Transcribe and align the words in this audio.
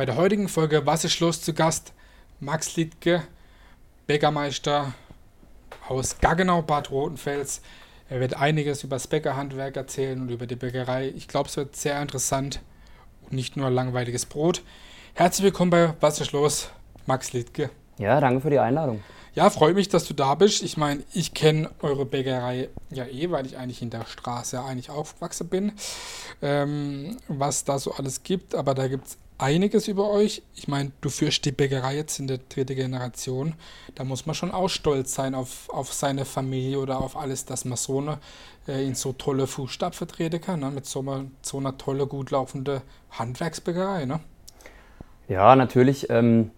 Bei 0.00 0.06
der 0.06 0.16
heutigen 0.16 0.48
Folge 0.48 0.86
Wasserschloss 0.86 1.42
zu 1.42 1.52
Gast 1.52 1.92
Max 2.40 2.74
Liedke, 2.74 3.22
Bäckermeister 4.06 4.94
aus 5.90 6.20
Gaggenau, 6.20 6.62
Bad 6.62 6.90
Rotenfels. 6.90 7.60
Er 8.08 8.18
wird 8.18 8.32
einiges 8.32 8.82
über 8.82 8.96
das 8.96 9.08
Bäckerhandwerk 9.08 9.76
erzählen 9.76 10.18
und 10.18 10.30
über 10.30 10.46
die 10.46 10.56
Bäckerei. 10.56 11.12
Ich 11.14 11.28
glaube, 11.28 11.50
es 11.50 11.58
wird 11.58 11.76
sehr 11.76 12.00
interessant 12.00 12.62
und 13.24 13.34
nicht 13.34 13.58
nur 13.58 13.68
langweiliges 13.68 14.24
Brot. 14.24 14.62
Herzlich 15.12 15.44
willkommen 15.44 15.70
bei 15.70 15.92
Wasserschloss, 16.00 16.70
Max 17.04 17.34
Liedke. 17.34 17.68
Ja, 17.98 18.22
danke 18.22 18.40
für 18.40 18.48
die 18.48 18.58
Einladung. 18.58 19.02
Ja, 19.34 19.50
freue 19.50 19.74
mich, 19.74 19.90
dass 19.90 20.06
du 20.06 20.14
da 20.14 20.34
bist. 20.34 20.62
Ich 20.62 20.78
meine, 20.78 21.02
ich 21.12 21.34
kenne 21.34 21.68
eure 21.82 22.06
Bäckerei 22.06 22.70
ja 22.90 23.04
eh, 23.04 23.30
weil 23.30 23.44
ich 23.44 23.58
eigentlich 23.58 23.82
in 23.82 23.90
der 23.90 24.06
Straße 24.06 24.62
eigentlich 24.64 24.88
aufgewachsen 24.88 25.48
bin, 25.48 25.72
ähm, 26.40 27.18
was 27.28 27.64
da 27.64 27.78
so 27.78 27.92
alles 27.92 28.22
gibt. 28.22 28.54
Aber 28.54 28.74
da 28.74 28.88
gibt 28.88 29.06
es 29.06 29.18
einiges 29.40 29.88
über 29.88 30.10
euch. 30.10 30.42
Ich 30.54 30.68
meine, 30.68 30.92
du 31.00 31.08
führst 31.08 31.44
die 31.44 31.52
Bäckerei 31.52 31.96
jetzt 31.96 32.18
in 32.18 32.26
der 32.26 32.38
dritten 32.38 32.76
Generation. 32.76 33.54
Da 33.94 34.04
muss 34.04 34.26
man 34.26 34.34
schon 34.34 34.50
auch 34.50 34.68
stolz 34.68 35.14
sein 35.14 35.34
auf, 35.34 35.68
auf 35.70 35.92
seine 35.92 36.24
Familie 36.24 36.78
oder 36.78 37.00
auf 37.00 37.16
alles, 37.16 37.44
dass 37.44 37.64
man 37.64 37.76
so 37.76 37.98
eine 37.98 38.18
äh, 38.68 38.86
in 38.86 38.94
so 38.94 39.12
tolle 39.12 39.46
Fußstapfen 39.46 40.08
treten 40.08 40.40
kann, 40.40 40.60
ne? 40.60 40.70
mit 40.70 40.86
so 40.86 41.00
einer, 41.00 41.24
so 41.42 41.58
einer 41.58 41.76
tolle, 41.78 42.06
gut 42.06 42.30
laufende 42.30 42.82
Handwerksbäckerei. 43.10 44.04
Ne? 44.04 44.20
Ja, 45.28 45.56
natürlich. 45.56 46.10
Ähm 46.10 46.50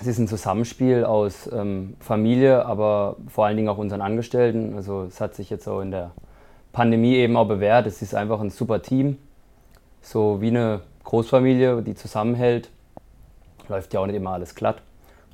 es 0.00 0.06
ist 0.06 0.18
ein 0.18 0.28
Zusammenspiel 0.28 1.04
aus 1.04 1.50
ähm, 1.52 1.96
Familie, 2.00 2.66
aber 2.66 3.16
vor 3.28 3.46
allen 3.46 3.56
Dingen 3.56 3.68
auch 3.68 3.78
unseren 3.78 4.02
Angestellten. 4.02 4.74
Also 4.76 5.04
es 5.04 5.20
hat 5.20 5.34
sich 5.34 5.48
jetzt 5.48 5.66
auch 5.66 5.80
in 5.80 5.90
der 5.90 6.10
Pandemie 6.72 7.14
eben 7.14 7.36
auch 7.36 7.48
bewährt. 7.48 7.86
Es 7.86 8.02
ist 8.02 8.14
einfach 8.14 8.40
ein 8.40 8.50
super 8.50 8.82
Team, 8.82 9.16
so 10.02 10.40
wie 10.42 10.48
eine 10.48 10.82
Großfamilie, 11.06 11.82
die 11.82 11.94
zusammenhält. 11.94 12.68
Läuft 13.68 13.94
ja 13.94 14.00
auch 14.00 14.06
nicht 14.06 14.16
immer 14.16 14.32
alles 14.32 14.56
glatt. 14.56 14.82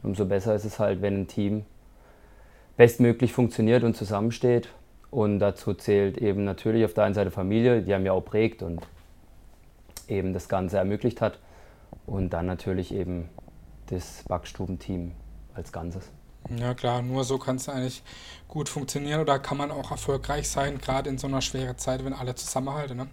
Umso 0.02 0.26
besser 0.26 0.54
ist 0.54 0.66
es 0.66 0.78
halt, 0.78 1.00
wenn 1.00 1.22
ein 1.22 1.28
Team 1.28 1.64
bestmöglich 2.76 3.32
funktioniert 3.32 3.82
und 3.82 3.96
zusammensteht. 3.96 4.68
Und 5.10 5.38
dazu 5.38 5.72
zählt 5.72 6.18
eben 6.18 6.44
natürlich 6.44 6.84
auf 6.84 6.92
der 6.92 7.04
einen 7.04 7.14
Seite 7.14 7.30
Familie, 7.30 7.82
die 7.82 7.94
haben 7.94 8.04
ja 8.04 8.12
auch 8.12 8.20
prägt 8.20 8.62
und 8.62 8.86
eben 10.08 10.34
das 10.34 10.48
Ganze 10.48 10.76
ermöglicht 10.76 11.22
hat. 11.22 11.38
Und 12.06 12.30
dann 12.30 12.44
natürlich 12.44 12.92
eben 12.92 13.30
das 13.86 14.24
Backstubenteam 14.28 15.12
als 15.54 15.72
Ganzes. 15.72 16.10
Ja 16.54 16.74
klar, 16.74 17.00
nur 17.00 17.24
so 17.24 17.38
kann 17.38 17.56
es 17.56 17.70
eigentlich 17.70 18.02
gut 18.46 18.68
funktionieren 18.68 19.20
oder 19.22 19.38
kann 19.38 19.56
man 19.56 19.70
auch 19.70 19.90
erfolgreich 19.90 20.50
sein, 20.50 20.76
gerade 20.78 21.08
in 21.08 21.16
so 21.16 21.28
einer 21.28 21.40
schweren 21.40 21.78
Zeit, 21.78 22.04
wenn 22.04 22.12
alle 22.12 22.34
zusammenhalten. 22.34 22.96
Ne? 22.98 23.06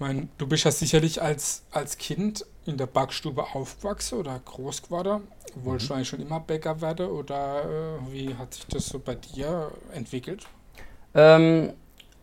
Ich 0.00 0.06
meine, 0.06 0.28
du 0.38 0.46
bist 0.46 0.64
ja 0.64 0.70
sicherlich 0.70 1.20
als, 1.20 1.62
als 1.72 1.98
Kind 1.98 2.46
in 2.64 2.78
der 2.78 2.86
Backstube 2.86 3.44
aufgewachsen 3.52 4.18
oder 4.18 4.40
groß 4.42 4.80
geworden. 4.84 5.24
Wolltest 5.56 5.84
mhm. 5.84 5.88
du 5.88 5.94
eigentlich 5.94 6.08
schon 6.08 6.20
immer 6.22 6.40
Bäcker 6.40 6.80
werden 6.80 7.10
oder 7.10 7.64
äh, 7.64 8.10
wie 8.10 8.34
hat 8.34 8.54
sich 8.54 8.66
das 8.68 8.86
so 8.86 8.98
bei 8.98 9.16
dir 9.16 9.70
entwickelt? 9.92 10.46
Ähm, 11.12 11.74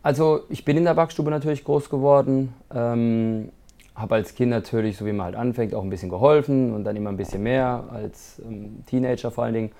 also 0.02 0.40
ich 0.48 0.64
bin 0.64 0.76
in 0.76 0.86
der 0.86 0.94
Backstube 0.94 1.30
natürlich 1.30 1.62
groß 1.62 1.88
geworden. 1.88 2.52
Ähm, 2.74 3.52
habe 3.94 4.16
als 4.16 4.34
Kind 4.34 4.50
natürlich, 4.50 4.96
so 4.96 5.06
wie 5.06 5.12
man 5.12 5.26
halt 5.26 5.36
anfängt, 5.36 5.72
auch 5.72 5.84
ein 5.84 5.90
bisschen 5.90 6.10
geholfen 6.10 6.74
und 6.74 6.82
dann 6.82 6.96
immer 6.96 7.10
ein 7.10 7.16
bisschen 7.16 7.44
mehr 7.44 7.84
als 7.92 8.42
ähm, 8.44 8.82
Teenager 8.86 9.30
vor 9.30 9.44
allen 9.44 9.54
Dingen. 9.54 9.72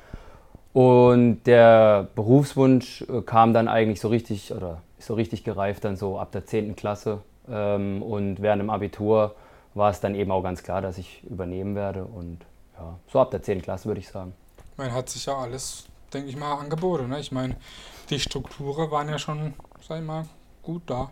Und 0.73 1.43
der 1.47 2.07
Berufswunsch 2.15 3.05
äh, 3.09 3.23
kam 3.23 3.53
dann 3.53 3.67
eigentlich 3.67 4.01
so 4.01 4.07
richtig 4.07 4.55
oder 4.55 4.83
ist 5.01 5.09
so 5.09 5.15
richtig 5.15 5.43
gereift 5.43 5.85
dann 5.85 5.97
so 5.97 6.17
ab 6.21 6.31
der 6.31 6.47
10. 6.47 6.77
Klasse. 6.77 7.23
Ähm, 7.51 8.03
und 8.03 8.41
während 8.41 8.61
dem 8.61 8.71
Abitur 8.71 9.35
war 9.75 9.91
es 9.91 10.01
dann 10.01 10.15
eben 10.15 10.31
auch 10.31 10.43
ganz 10.43 10.63
klar, 10.63 10.83
dass 10.83 10.99
ich 10.99 11.23
übernehmen 11.25 11.75
werde. 11.75 12.05
Und 12.05 12.39
ja, 12.79 12.99
so 13.11 13.21
ab 13.21 13.31
der 13.31 13.43
10. 13.43 13.63
Klasse 13.63 13.87
würde 13.87 14.01
ich 14.01 14.09
sagen. 14.09 14.35
Man 14.77 14.93
hat 14.93 15.09
sich 15.09 15.27
ja 15.27 15.37
alles, 15.37 15.87
denke 16.13 16.29
ich 16.29 16.37
mal, 16.37 16.55
angeboten. 16.55 17.09
Ne? 17.09 17.21
Ich 17.21 17.33
meine, 17.33 17.57
die 18.11 18.19
Strukturen 18.19 18.91
waren 18.91 19.09
ja 19.09 19.19
schon, 19.19 19.55
sag 19.87 20.01
ich 20.01 20.07
mal, 20.07 20.25
gut 20.63 20.83
da. 20.87 21.11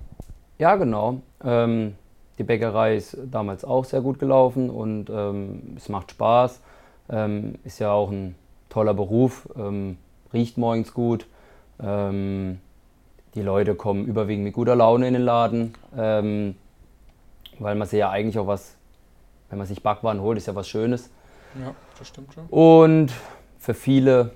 Ja, 0.58 0.76
genau. 0.76 1.20
Ähm, 1.44 1.96
die 2.38 2.44
Bäckerei 2.44 2.96
ist 2.96 3.16
damals 3.30 3.64
auch 3.64 3.84
sehr 3.84 4.00
gut 4.00 4.18
gelaufen 4.18 4.70
und 4.70 5.10
ähm, 5.10 5.74
es 5.76 5.88
macht 5.88 6.12
Spaß. 6.12 6.60
Ähm, 7.08 7.58
ist 7.64 7.78
ja 7.78 7.92
auch 7.92 8.10
ein 8.10 8.34
toller 8.68 8.94
Beruf, 8.94 9.48
ähm, 9.56 9.96
riecht 10.32 10.58
morgens 10.58 10.92
gut. 10.92 11.26
Ähm, 11.80 12.60
die 13.36 13.42
Leute 13.42 13.74
kommen 13.74 14.04
überwiegend 14.06 14.44
mit 14.44 14.54
guter 14.54 14.74
Laune 14.74 15.06
in 15.06 15.14
den 15.14 15.22
Laden, 15.22 15.74
ähm, 15.96 16.56
weil 17.58 17.76
man 17.76 17.86
sich 17.86 18.00
ja 18.00 18.10
eigentlich 18.10 18.38
auch 18.38 18.48
was, 18.48 18.74
wenn 19.50 19.58
man 19.58 19.66
sich 19.66 19.82
Backwaren 19.82 20.20
holt, 20.20 20.38
ist 20.38 20.46
ja 20.46 20.54
was 20.54 20.68
Schönes. 20.68 21.10
Ja, 21.60 21.74
das 21.98 22.08
stimmt 22.08 22.34
schon. 22.34 22.46
Und 22.46 23.12
für 23.58 23.74
viele 23.74 24.32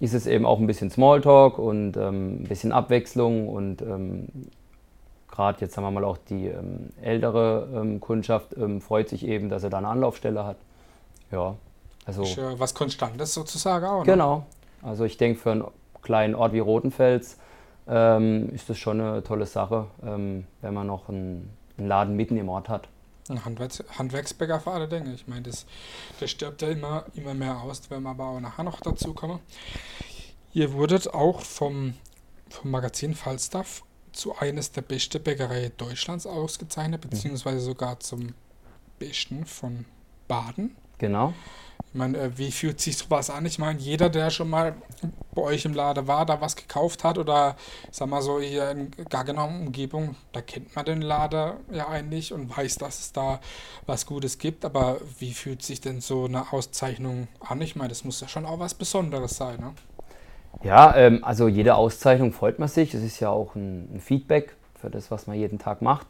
ist 0.00 0.14
es 0.14 0.26
eben 0.26 0.44
auch 0.44 0.58
ein 0.58 0.66
bisschen 0.66 0.90
Smalltalk 0.90 1.58
und 1.58 1.96
ähm, 1.96 2.42
ein 2.42 2.48
bisschen 2.48 2.72
Abwechslung 2.72 3.48
und 3.48 3.82
gerade 5.28 5.60
jetzt 5.60 5.74
sagen 5.74 5.86
wir 5.86 5.92
mal 5.92 6.04
auch 6.04 6.18
die 6.18 6.48
ähm, 6.48 6.90
ältere 7.00 7.68
ähm, 7.72 8.00
Kundschaft 8.00 8.56
ähm, 8.56 8.80
freut 8.80 9.08
sich 9.08 9.24
eben, 9.24 9.48
dass 9.48 9.62
er 9.62 9.70
da 9.70 9.78
eine 9.78 9.88
Anlaufstelle 9.88 10.44
hat. 10.44 10.56
Ja, 11.30 11.54
also 12.04 12.24
was 12.58 12.74
Konstantes 12.74 13.34
sozusagen 13.34 13.84
auch. 13.86 14.00
Ne? 14.00 14.12
Genau. 14.12 14.46
Also 14.82 15.04
ich 15.04 15.16
denke 15.16 15.38
für 15.38 15.52
einen 15.52 15.64
kleinen 16.02 16.34
Ort 16.34 16.52
wie 16.54 16.58
Rotenfels 16.58 17.38
ähm, 17.88 18.50
ist 18.50 18.68
das 18.68 18.78
schon 18.78 19.00
eine 19.00 19.22
tolle 19.22 19.46
Sache, 19.46 19.86
ähm, 20.02 20.46
wenn 20.60 20.74
man 20.74 20.86
noch 20.86 21.08
einen, 21.08 21.50
einen, 21.78 21.88
Laden 21.88 22.16
mitten 22.16 22.36
im 22.36 22.48
Ort 22.48 22.68
hat. 22.68 22.88
Ein 23.28 23.44
Handwerks 23.44 23.82
Handwerksbäcker 23.98 24.60
für 24.60 24.70
alle 24.70 24.88
Dinge. 24.88 25.12
Ich 25.14 25.26
meine, 25.26 25.42
das, 25.42 25.66
das 26.20 26.30
stirbt 26.30 26.62
ja 26.62 26.68
immer, 26.68 27.04
immer 27.14 27.34
mehr 27.34 27.60
aus, 27.60 27.82
wenn 27.90 28.02
wir 28.02 28.10
aber 28.10 28.26
auch 28.26 28.40
nachher 28.40 28.64
noch 28.64 28.80
dazu 28.80 29.14
kommen. 29.14 29.40
Ihr 30.52 30.72
wurdet 30.72 31.12
auch 31.12 31.40
vom, 31.40 31.94
vom 32.48 32.70
Magazin 32.70 33.14
Falstaff 33.14 33.82
zu 34.12 34.36
eines 34.36 34.72
der 34.72 34.82
besten 34.82 35.22
Bäckereien 35.22 35.72
Deutschlands 35.76 36.26
ausgezeichnet, 36.26 37.04
mhm. 37.04 37.10
beziehungsweise 37.10 37.60
sogar 37.60 38.00
zum 38.00 38.34
besten 38.98 39.44
von 39.44 39.84
Baden. 40.26 40.76
Genau. 40.98 41.34
Ich 41.86 41.94
meine, 41.94 42.18
äh, 42.18 42.38
wie 42.38 42.52
fühlt 42.52 42.80
sich 42.80 42.98
sowas 42.98 43.30
an? 43.30 43.46
Ich 43.46 43.58
meine, 43.58 43.78
jeder, 43.78 44.10
der 44.10 44.30
schon 44.30 44.50
mal 44.50 44.74
bei 45.34 45.42
euch 45.42 45.64
im 45.64 45.72
Laden 45.72 46.06
war, 46.06 46.26
da 46.26 46.40
was 46.40 46.54
gekauft 46.54 47.04
hat 47.04 47.16
oder, 47.16 47.56
sag 47.90 48.08
mal 48.08 48.20
so, 48.20 48.40
hier 48.40 48.70
in 48.70 48.90
gar 49.08 49.24
genommen 49.24 49.66
Umgebung, 49.66 50.16
da 50.32 50.42
kennt 50.42 50.76
man 50.76 50.84
den 50.84 51.00
Laden 51.00 51.54
ja 51.72 51.88
eigentlich 51.88 52.32
und 52.32 52.54
weiß, 52.54 52.76
dass 52.76 53.00
es 53.00 53.12
da 53.12 53.40
was 53.86 54.04
Gutes 54.04 54.38
gibt. 54.38 54.64
Aber 54.64 54.98
wie 55.18 55.32
fühlt 55.32 55.62
sich 55.62 55.80
denn 55.80 56.00
so 56.00 56.26
eine 56.26 56.52
Auszeichnung 56.52 57.28
an? 57.40 57.62
Ich 57.62 57.74
meine, 57.76 57.88
das 57.88 58.04
muss 58.04 58.20
ja 58.20 58.28
schon 58.28 58.44
auch 58.44 58.58
was 58.58 58.74
Besonderes 58.74 59.36
sein, 59.36 59.58
ne? 59.60 59.72
Ja, 60.62 60.96
ähm, 60.96 61.22
also 61.22 61.46
jede 61.46 61.76
Auszeichnung 61.76 62.32
freut 62.32 62.58
man 62.58 62.68
sich. 62.68 62.94
Es 62.94 63.02
ist 63.02 63.20
ja 63.20 63.30
auch 63.30 63.54
ein, 63.54 63.94
ein, 63.94 64.00
Feedback 64.00 64.56
für 64.80 64.90
das, 64.90 65.10
was 65.10 65.26
man 65.26 65.36
jeden 65.36 65.58
Tag 65.58 65.82
macht. 65.82 66.08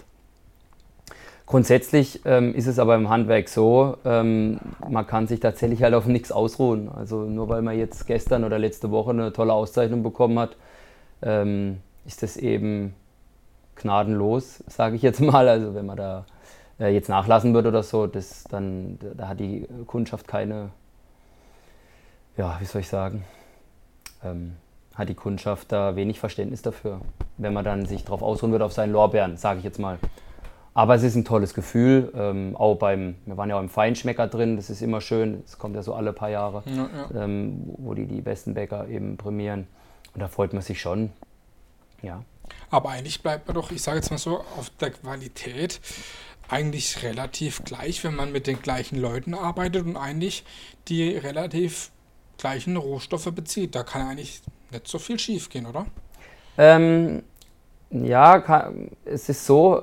Grundsätzlich 1.48 2.20
ähm, 2.26 2.54
ist 2.54 2.66
es 2.66 2.78
aber 2.78 2.94
im 2.94 3.09
Handwerk 3.09 3.48
so, 3.48 3.97
ähm, 4.04 4.59
man 4.86 5.06
kann 5.06 5.26
sich 5.26 5.41
tatsächlich 5.41 5.82
halt 5.82 5.94
auf 5.94 6.04
nichts 6.04 6.31
ausruhen. 6.31 6.91
Also 6.94 7.22
nur 7.22 7.48
weil 7.48 7.62
man 7.62 7.78
jetzt 7.78 8.06
gestern 8.06 8.44
oder 8.44 8.59
letzte 8.59 8.91
Woche 8.91 9.12
eine 9.12 9.32
tolle 9.32 9.54
Auszeichnung 9.54 10.03
bekommen 10.03 10.38
hat, 10.38 10.56
ähm, 11.22 11.78
ist 12.04 12.22
das 12.22 12.36
eben 12.36 12.94
gnadenlos, 13.76 14.62
sage 14.66 14.97
ich 14.97 15.00
jetzt 15.00 15.20
mal. 15.22 15.48
Also 15.48 15.75
wenn 15.75 15.86
man 15.86 15.97
da 15.97 16.26
äh, 16.78 16.92
jetzt 16.92 17.09
nachlassen 17.09 17.54
würde 17.54 17.70
oder 17.70 17.82
so, 17.82 18.06
das 18.06 18.44
dann, 18.50 18.98
da 19.16 19.28
hat 19.28 19.41
die 19.41 19.66
Kundschaft 19.86 20.28
keine, 20.28 20.69
ja, 22.36 22.59
wie 22.60 22.66
soll 22.66 22.82
ich 22.82 22.88
sagen, 22.88 23.25
ähm, 24.22 24.53
hat 24.94 25.09
die 25.09 25.15
Kundschaft 25.15 25.72
da 25.72 25.97
wenig 25.97 26.20
Verständnis 26.20 26.60
dafür, 26.60 27.00
wenn 27.38 27.54
man 27.54 27.65
dann 27.65 27.86
sich 27.86 28.04
darauf 28.04 28.20
ausruhen 28.20 28.53
wird 28.53 28.60
auf 28.60 28.74
seinen 28.74 28.92
Lorbeeren, 28.92 29.39
sage 29.39 29.60
ich 29.60 29.65
jetzt 29.65 29.78
mal. 29.78 29.98
Aber 30.78 30.95
es 30.95 31.03
ist 31.03 31.16
ein 31.16 31.25
tolles 31.25 31.54
Gefühl, 31.54 32.13
ähm, 32.15 32.54
auch 32.57 32.77
beim, 32.77 33.16
wir 33.27 33.36
waren 33.36 33.51
ja 33.51 33.57
auch 33.57 33.60
im 33.60 33.69
Feinschmecker 33.69 34.28
drin, 34.28 34.54
das 34.54 34.71
ist 34.71 34.80
immer 34.80 35.01
schön, 35.01 35.42
es 35.45 35.59
kommt 35.59 35.75
ja 35.75 35.83
so 35.83 35.92
alle 35.92 36.13
paar 36.13 36.30
Jahre, 36.30 36.63
ja, 36.66 36.89
ja. 36.95 37.25
Ähm, 37.25 37.65
wo 37.78 37.95
die 37.95 38.07
die 38.07 38.21
besten 38.21 38.54
Bäcker 38.54 38.86
eben 38.86 39.16
prämieren. 39.16 39.66
Und 40.15 40.21
da 40.21 40.28
freut 40.28 40.53
man 40.53 40.63
sich 40.63 40.80
schon, 40.80 41.10
ja. 42.01 42.22
Aber 42.71 42.91
eigentlich 42.91 43.25
bleibt 43.25 43.48
man 43.48 43.57
doch, 43.57 43.72
ich 43.72 43.83
sage 43.83 43.97
jetzt 43.97 44.13
mal 44.13 44.19
so, 44.19 44.39
auf 44.57 44.71
der 44.80 44.92
Qualität 44.92 45.80
eigentlich 46.48 47.03
relativ 47.03 47.65
gleich, 47.65 48.04
wenn 48.04 48.15
man 48.15 48.31
mit 48.31 48.47
den 48.47 48.63
gleichen 48.63 49.01
Leuten 49.01 49.34
arbeitet 49.34 49.84
und 49.84 49.97
eigentlich 49.97 50.45
die 50.86 51.10
relativ 51.16 51.91
gleichen 52.39 52.77
Rohstoffe 52.77 53.33
bezieht. 53.34 53.74
Da 53.74 53.83
kann 53.83 54.03
eigentlich 54.03 54.42
nicht 54.71 54.86
so 54.86 55.01
viel 55.01 55.19
schief 55.19 55.48
gehen, 55.48 55.66
oder? 55.66 55.86
Ähm, 56.57 57.24
ja, 57.91 58.39
kann, 58.39 58.92
es 59.04 59.28
ist 59.28 59.45
so, 59.45 59.83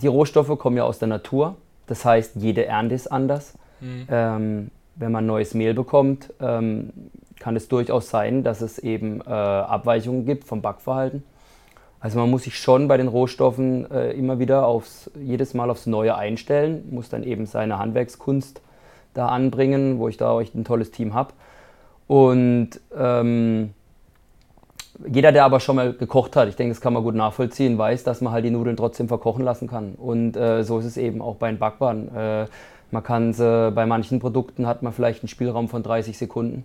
die 0.00 0.06
Rohstoffe 0.06 0.58
kommen 0.58 0.76
ja 0.76 0.84
aus 0.84 0.98
der 0.98 1.08
Natur. 1.08 1.56
Das 1.86 2.04
heißt, 2.04 2.36
jede 2.36 2.66
Ernte 2.66 2.94
ist 2.94 3.06
anders. 3.08 3.54
Mhm. 3.80 4.06
Ähm, 4.10 4.70
wenn 4.96 5.12
man 5.12 5.26
neues 5.26 5.54
Mehl 5.54 5.74
bekommt, 5.74 6.32
ähm, 6.40 6.90
kann 7.38 7.56
es 7.56 7.68
durchaus 7.68 8.10
sein, 8.10 8.42
dass 8.42 8.60
es 8.60 8.78
eben 8.78 9.20
äh, 9.20 9.30
Abweichungen 9.30 10.24
gibt 10.24 10.44
vom 10.44 10.60
Backverhalten. 10.60 11.22
Also 12.00 12.18
man 12.18 12.30
muss 12.30 12.44
sich 12.44 12.58
schon 12.58 12.88
bei 12.88 12.96
den 12.96 13.08
Rohstoffen 13.08 13.90
äh, 13.90 14.10
immer 14.12 14.38
wieder 14.38 14.66
aufs, 14.66 15.10
jedes 15.20 15.54
Mal 15.54 15.70
aufs 15.70 15.86
Neue 15.86 16.16
einstellen, 16.16 16.88
muss 16.90 17.08
dann 17.08 17.24
eben 17.24 17.46
seine 17.46 17.78
Handwerkskunst 17.78 18.60
da 19.14 19.28
anbringen, 19.28 19.98
wo 19.98 20.08
ich 20.08 20.16
da 20.16 20.32
euch 20.32 20.54
ein 20.54 20.64
tolles 20.64 20.90
Team 20.90 21.14
habe. 21.14 21.32
Und 22.06 22.70
ähm, 22.96 23.74
jeder, 25.06 25.32
der 25.32 25.44
aber 25.44 25.60
schon 25.60 25.76
mal 25.76 25.92
gekocht 25.92 26.34
hat, 26.36 26.48
ich 26.48 26.56
denke, 26.56 26.72
das 26.72 26.80
kann 26.80 26.92
man 26.92 27.02
gut 27.02 27.14
nachvollziehen, 27.14 27.78
weiß, 27.78 28.04
dass 28.04 28.20
man 28.20 28.32
halt 28.32 28.44
die 28.44 28.50
Nudeln 28.50 28.76
trotzdem 28.76 29.08
verkochen 29.08 29.44
lassen 29.44 29.68
kann. 29.68 29.94
Und 29.94 30.36
äh, 30.36 30.64
so 30.64 30.78
ist 30.78 30.86
es 30.86 30.96
eben 30.96 31.22
auch 31.22 31.36
bei 31.36 31.48
den 31.48 31.58
Backwaren. 31.58 32.14
Äh, 32.14 32.46
man 32.90 33.02
kann 33.02 33.32
sie, 33.32 33.70
bei 33.72 33.86
manchen 33.86 34.18
Produkten 34.18 34.66
hat 34.66 34.82
man 34.82 34.92
vielleicht 34.92 35.22
einen 35.22 35.28
Spielraum 35.28 35.68
von 35.68 35.82
30 35.82 36.16
Sekunden. 36.18 36.64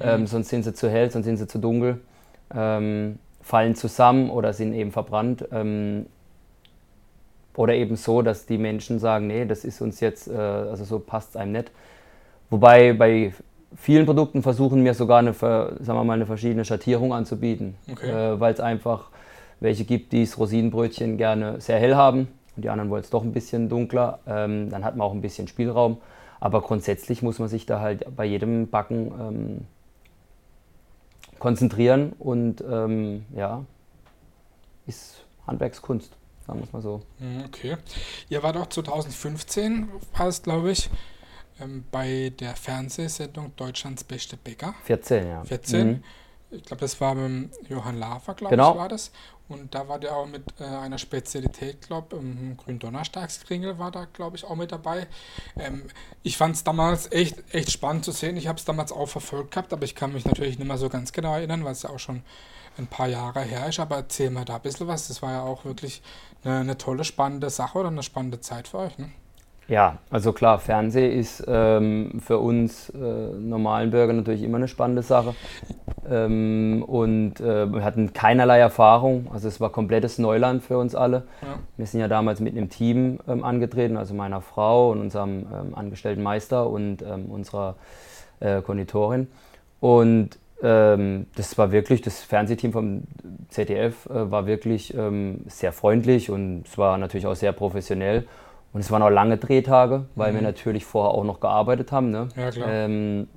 Ähm, 0.00 0.20
mhm. 0.20 0.26
sonst 0.26 0.48
sind 0.48 0.62
sie 0.62 0.72
zu 0.72 0.88
hell, 0.88 1.10
sonst 1.10 1.26
sind 1.26 1.36
sie 1.36 1.46
zu 1.46 1.58
dunkel. 1.58 2.00
Ähm, 2.54 3.18
fallen 3.42 3.74
zusammen 3.74 4.30
oder 4.30 4.52
sind 4.52 4.72
eben 4.72 4.92
verbrannt. 4.92 5.46
Ähm, 5.52 6.06
oder 7.56 7.74
eben 7.74 7.96
so, 7.96 8.22
dass 8.22 8.46
die 8.46 8.56
Menschen 8.56 9.00
sagen, 9.00 9.26
nee, 9.26 9.44
das 9.44 9.64
ist 9.64 9.80
uns 9.80 10.00
jetzt, 10.00 10.28
äh, 10.28 10.36
also 10.36 10.84
so 10.84 11.00
passt 11.00 11.30
es 11.30 11.36
einem 11.36 11.52
nicht. 11.52 11.72
Wobei 12.50 12.92
bei 12.92 13.32
vielen 13.76 14.06
Produkten 14.06 14.42
versuchen 14.42 14.84
wir 14.84 14.94
sogar 14.94 15.18
eine, 15.18 15.32
sagen 15.32 15.78
wir 15.86 16.04
mal, 16.04 16.14
eine 16.14 16.26
verschiedene 16.26 16.64
Schattierung 16.64 17.12
anzubieten, 17.12 17.76
okay. 17.90 18.10
äh, 18.10 18.40
weil 18.40 18.54
es 18.54 18.60
einfach 18.60 19.10
welche 19.60 19.84
gibt, 19.84 20.12
die 20.12 20.24
das 20.24 20.38
Rosinenbrötchen 20.38 21.16
gerne 21.16 21.60
sehr 21.60 21.78
hell 21.78 21.96
haben 21.96 22.28
und 22.58 22.64
die 22.64 22.70
anderen 22.70 22.90
wollen 22.90 23.02
es 23.02 23.10
doch 23.10 23.22
ein 23.22 23.32
bisschen 23.32 23.68
dunkler. 23.68 24.18
Ähm, 24.26 24.68
dann 24.68 24.84
hat 24.84 24.96
man 24.96 25.06
auch 25.06 25.12
ein 25.12 25.20
bisschen 25.20 25.46
Spielraum. 25.46 25.98
Aber 26.40 26.60
grundsätzlich 26.60 27.22
muss 27.22 27.38
man 27.38 27.48
sich 27.48 27.66
da 27.66 27.78
halt 27.78 28.04
bei 28.16 28.24
jedem 28.24 28.68
Backen 28.68 29.12
ähm, 29.20 29.66
konzentrieren 31.38 32.14
und 32.18 32.62
ähm, 32.68 33.24
ja, 33.34 33.64
ist 34.86 35.24
Handwerkskunst, 35.46 36.12
sagen 36.46 36.58
wir 36.58 36.64
es 36.64 36.72
mal 36.72 36.82
so. 36.82 37.02
Mhm, 37.20 37.44
okay. 37.46 37.76
Ihr 38.28 38.42
wart 38.42 38.56
auch 38.56 38.66
2015, 38.66 39.88
war 40.16 40.26
es 40.26 40.42
glaube 40.42 40.72
ich, 40.72 40.90
ähm, 41.60 41.84
bei 41.90 42.32
der 42.38 42.56
Fernsehsendung 42.56 43.54
Deutschlands 43.56 44.04
beste 44.04 44.36
Bäcker. 44.36 44.74
14, 44.84 45.26
ja. 45.26 45.44
14. 45.44 45.88
Mhm. 45.88 46.04
Ich 46.50 46.62
glaube, 46.62 46.80
das 46.80 46.98
war 47.00 47.14
mit 47.14 47.50
Johann 47.68 47.98
Lafer, 47.98 48.34
glaube 48.34 48.56
genau. 48.56 48.72
ich, 48.72 48.78
war 48.78 48.88
das. 48.88 49.10
Und 49.48 49.74
da 49.74 49.88
war 49.88 49.98
der 49.98 50.14
auch 50.14 50.26
mit 50.26 50.42
äh, 50.60 50.64
einer 50.64 50.98
Spezialität, 50.98 51.80
glaube 51.82 52.16
ich, 52.16 52.22
im 52.22 52.56
Gründonnerstagskringel 52.56 53.78
war 53.78 53.90
da, 53.90 54.04
glaube 54.04 54.36
ich, 54.36 54.44
auch 54.44 54.56
mit 54.56 54.72
dabei. 54.72 55.06
Ähm, 55.58 55.84
ich 56.22 56.36
fand 56.36 56.56
es 56.56 56.64
damals 56.64 57.10
echt, 57.12 57.36
echt 57.54 57.70
spannend 57.70 58.04
zu 58.04 58.12
sehen. 58.12 58.36
Ich 58.36 58.46
habe 58.46 58.58
es 58.58 58.66
damals 58.66 58.92
auch 58.92 59.06
verfolgt 59.06 59.52
gehabt, 59.52 59.72
aber 59.72 59.84
ich 59.84 59.94
kann 59.94 60.12
mich 60.12 60.26
natürlich 60.26 60.58
nicht 60.58 60.68
mehr 60.68 60.76
so 60.76 60.90
ganz 60.90 61.12
genau 61.12 61.34
erinnern, 61.34 61.64
weil 61.64 61.72
es 61.72 61.82
ja 61.82 61.90
auch 61.90 61.98
schon 61.98 62.22
ein 62.76 62.86
paar 62.86 63.08
Jahre 63.08 63.40
her 63.40 63.68
ist. 63.68 63.80
Aber 63.80 63.96
erzähl 63.96 64.30
mal 64.30 64.44
da 64.44 64.56
ein 64.56 64.62
bisschen 64.62 64.86
was. 64.86 65.08
Das 65.08 65.22
war 65.22 65.32
ja 65.32 65.42
auch 65.42 65.64
wirklich 65.64 66.02
eine, 66.44 66.60
eine 66.60 66.78
tolle, 66.78 67.04
spannende 67.04 67.48
Sache 67.48 67.78
oder 67.78 67.88
eine 67.88 68.02
spannende 68.02 68.40
Zeit 68.40 68.68
für 68.68 68.78
euch. 68.78 68.98
Ne? 68.98 69.10
Ja, 69.68 69.98
also 70.08 70.32
klar, 70.32 70.58
Fernsehen 70.58 71.12
ist 71.12 71.44
ähm, 71.46 72.20
für 72.24 72.38
uns 72.38 72.88
äh, 72.88 72.96
normalen 72.96 73.90
Bürger 73.90 74.14
natürlich 74.14 74.42
immer 74.42 74.56
eine 74.56 74.66
spannende 74.66 75.02
Sache. 75.02 75.34
Ähm, 76.10 76.82
und 76.86 77.38
äh, 77.40 77.70
wir 77.70 77.84
hatten 77.84 78.14
keinerlei 78.14 78.60
Erfahrung, 78.60 79.26
also 79.30 79.46
es 79.46 79.60
war 79.60 79.68
komplettes 79.68 80.16
Neuland 80.16 80.62
für 80.62 80.78
uns 80.78 80.94
alle. 80.94 81.24
Ja. 81.42 81.58
Wir 81.76 81.84
sind 81.84 82.00
ja 82.00 82.08
damals 82.08 82.40
mit 82.40 82.56
einem 82.56 82.70
Team 82.70 83.20
ähm, 83.28 83.44
angetreten, 83.44 83.98
also 83.98 84.14
meiner 84.14 84.40
Frau 84.40 84.90
und 84.90 85.00
unserem 85.00 85.40
ähm, 85.40 85.74
angestellten 85.74 86.22
Meister 86.22 86.70
und 86.70 87.02
ähm, 87.02 87.26
unserer 87.26 87.76
äh, 88.40 88.62
Konditorin. 88.62 89.28
Und 89.80 90.30
ähm, 90.62 91.26
das 91.36 91.58
war 91.58 91.72
wirklich, 91.72 92.00
das 92.00 92.22
Fernsehteam 92.22 92.72
vom 92.72 93.02
ZDF 93.50 94.06
äh, 94.06 94.30
war 94.30 94.46
wirklich 94.46 94.94
sehr 95.46 95.72
freundlich 95.72 96.30
und 96.30 96.64
es 96.66 96.78
war 96.78 96.96
natürlich 96.96 97.26
auch 97.26 97.36
sehr 97.36 97.52
professionell. 97.52 98.26
Und 98.72 98.80
es 98.80 98.90
waren 98.90 99.02
auch 99.02 99.10
lange 99.10 99.38
Drehtage, 99.38 100.06
weil 100.14 100.32
mhm. 100.32 100.36
wir 100.36 100.42
natürlich 100.42 100.84
vorher 100.84 101.12
auch 101.12 101.24
noch 101.24 101.40
gearbeitet 101.40 101.90
haben. 101.92 102.10
Ne? 102.10 102.28
Ja, 102.36 102.50
klar. 102.50 102.68
Ähm, 102.68 103.28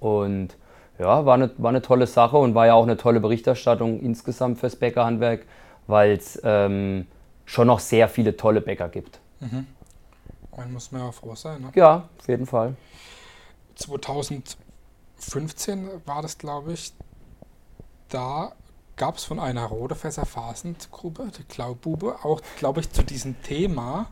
und 0.00 0.56
ja, 0.98 1.26
war 1.26 1.34
eine, 1.34 1.50
war 1.58 1.68
eine 1.68 1.82
tolle 1.82 2.06
Sache 2.06 2.38
und 2.38 2.54
war 2.54 2.66
ja 2.66 2.74
auch 2.74 2.84
eine 2.84 2.96
tolle 2.96 3.20
Berichterstattung 3.20 4.00
insgesamt 4.00 4.58
fürs 4.58 4.76
Bäckerhandwerk, 4.76 5.44
weil 5.86 6.12
es 6.12 6.40
ähm, 6.42 7.06
schon 7.44 7.66
noch 7.66 7.80
sehr 7.80 8.08
viele 8.08 8.36
tolle 8.36 8.60
Bäcker 8.60 8.88
gibt. 8.88 9.20
Mhm. 9.40 9.66
Man 10.56 10.72
muss 10.72 10.90
man 10.90 11.02
ja 11.02 11.12
froh 11.12 11.34
sein. 11.34 11.60
Ne? 11.60 11.70
Ja, 11.74 12.08
auf 12.18 12.28
jeden 12.28 12.46
Fall. 12.46 12.74
2015 13.74 14.56
war 16.06 16.22
das, 16.22 16.38
glaube 16.38 16.72
ich. 16.72 16.94
Da 18.08 18.52
gab 18.96 19.16
es 19.16 19.24
von 19.24 19.38
einer 19.38 19.64
Rodefässer 19.66 20.24
Phasengruppe, 20.24 21.30
die 21.38 21.44
Klaubube, 21.44 22.16
auch, 22.22 22.40
glaube 22.58 22.80
ich, 22.80 22.90
zu 22.90 23.02
diesem 23.02 23.40
Thema 23.42 24.06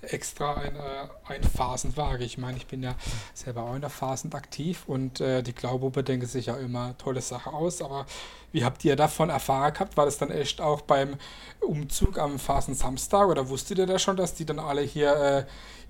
extra 0.00 0.54
eine, 0.54 1.10
ein 1.28 1.42
Phasenwaage. 1.42 2.24
Ich 2.24 2.38
meine, 2.38 2.56
ich 2.56 2.66
bin 2.66 2.82
ja 2.82 2.94
selber 3.34 3.64
auch 3.64 3.74
in 3.74 3.82
der 3.82 3.90
Phasend 3.90 4.34
aktiv 4.34 4.84
und 4.86 5.20
äh, 5.20 5.42
die 5.42 5.52
Klaubube 5.52 6.02
denke 6.02 6.26
sich 6.26 6.46
ja 6.46 6.56
immer 6.56 6.96
tolle 6.96 7.20
Sache 7.20 7.52
aus, 7.52 7.82
aber 7.82 8.06
wie 8.52 8.64
habt 8.64 8.84
ihr 8.84 8.96
davon 8.96 9.28
erfahren 9.30 9.74
gehabt? 9.74 9.96
War 9.96 10.06
das 10.06 10.18
dann 10.18 10.30
echt 10.30 10.60
auch 10.60 10.80
beim 10.80 11.16
Umzug 11.60 12.18
am 12.18 12.38
Phasen 12.38 12.74
Samstag 12.74 13.28
oder 13.28 13.48
wusstet 13.48 13.78
ihr 13.78 13.86
da 13.86 13.98
schon, 13.98 14.16
dass 14.16 14.34
die 14.34 14.46
dann 14.46 14.58
alle 14.58 14.82
hier 14.82 15.14
äh, 15.14 15.44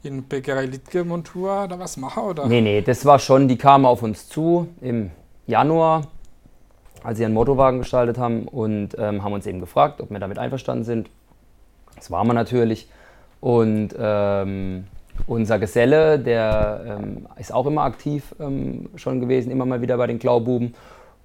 in 0.07 0.25
Bäckerei 0.25 0.67
Littke 0.67 1.05
Montur 1.05 1.69
da 1.69 1.79
was 1.79 1.97
machen? 1.97 2.25
Oder? 2.25 2.47
Nee, 2.47 2.61
nee, 2.61 2.83
das 2.83 3.05
war 3.05 3.19
schon, 3.19 3.47
die 3.47 3.57
kamen 3.57 3.87
auf 3.87 4.03
uns 4.03 4.29
zu 4.29 4.69
im 4.81 5.13
Januar 5.47 6.09
als 7.05 7.19
sie 7.19 7.25
einen 7.25 7.35
Motorwagen 7.35 7.81
gestaltet 7.81 8.19
haben 8.19 8.47
und 8.49 8.97
ähm, 8.99 9.23
haben 9.23 9.33
uns 9.33 9.47
eben 9.47 9.61
gefragt, 9.61 10.01
ob 10.01 10.11
wir 10.11 10.19
damit 10.19 10.39
einverstanden 10.39 10.85
sind. 10.85 11.11
Das 11.97 12.11
waren 12.11 12.27
wir 12.27 12.35
natürlich. 12.35 12.89
Und 13.41 13.91
ähm, 13.99 14.85
unser 15.27 15.59
Geselle, 15.59 16.19
der 16.19 16.99
ähm, 17.01 17.27
ist 17.39 17.53
auch 17.53 17.67
immer 17.67 17.83
aktiv 17.83 18.35
ähm, 18.41 18.89
schon 18.97 19.21
gewesen, 19.21 19.51
immer 19.51 19.67
mal 19.67 19.83
wieder 19.83 19.97
bei 19.97 20.07
den 20.07 20.19
Klaububen. 20.19 20.75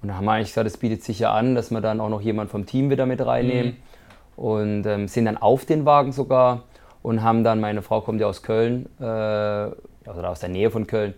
Und 0.02 0.08
da 0.08 0.14
haben 0.14 0.24
wir 0.24 0.32
eigentlich 0.32 0.48
gesagt, 0.48 0.66
es 0.66 0.76
bietet 0.76 1.02
sich 1.02 1.20
ja 1.20 1.32
an, 1.32 1.54
dass 1.54 1.70
wir 1.70 1.80
dann 1.80 2.00
auch 2.00 2.08
noch 2.08 2.20
jemand 2.20 2.50
vom 2.50 2.66
Team 2.66 2.90
wieder 2.90 3.06
mit 3.06 3.24
reinnehmen. 3.24 3.72
Mhm. 3.72 4.42
Und 4.42 4.86
ähm, 4.86 5.08
sind 5.08 5.24
dann 5.24 5.36
auf 5.36 5.64
den 5.64 5.84
Wagen 5.84 6.12
sogar 6.12 6.62
und 7.02 7.22
haben 7.22 7.42
dann, 7.42 7.60
meine 7.60 7.82
Frau 7.82 8.00
kommt 8.00 8.20
ja 8.20 8.28
aus 8.28 8.42
Köln, 8.42 8.86
äh, 9.00 9.04
also 9.04 10.22
aus 10.22 10.40
der 10.40 10.48
Nähe 10.48 10.70
von 10.70 10.86
Köln, 10.86 11.14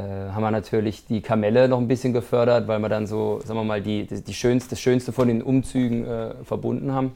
haben 0.00 0.42
wir 0.42 0.50
natürlich 0.50 1.06
die 1.06 1.20
Kamelle 1.20 1.68
noch 1.68 1.78
ein 1.78 1.88
bisschen 1.88 2.12
gefördert, 2.12 2.66
weil 2.66 2.80
wir 2.80 2.88
dann 2.88 3.06
so, 3.06 3.40
sagen 3.44 3.58
wir 3.58 3.64
mal, 3.64 3.80
die, 3.80 4.06
die, 4.06 4.34
schönste, 4.34 4.70
das 4.70 4.80
Schönste 4.80 5.12
von 5.12 5.28
den 5.28 5.42
Umzügen 5.42 6.06
äh, 6.06 6.34
verbunden 6.44 6.92
haben. 6.92 7.12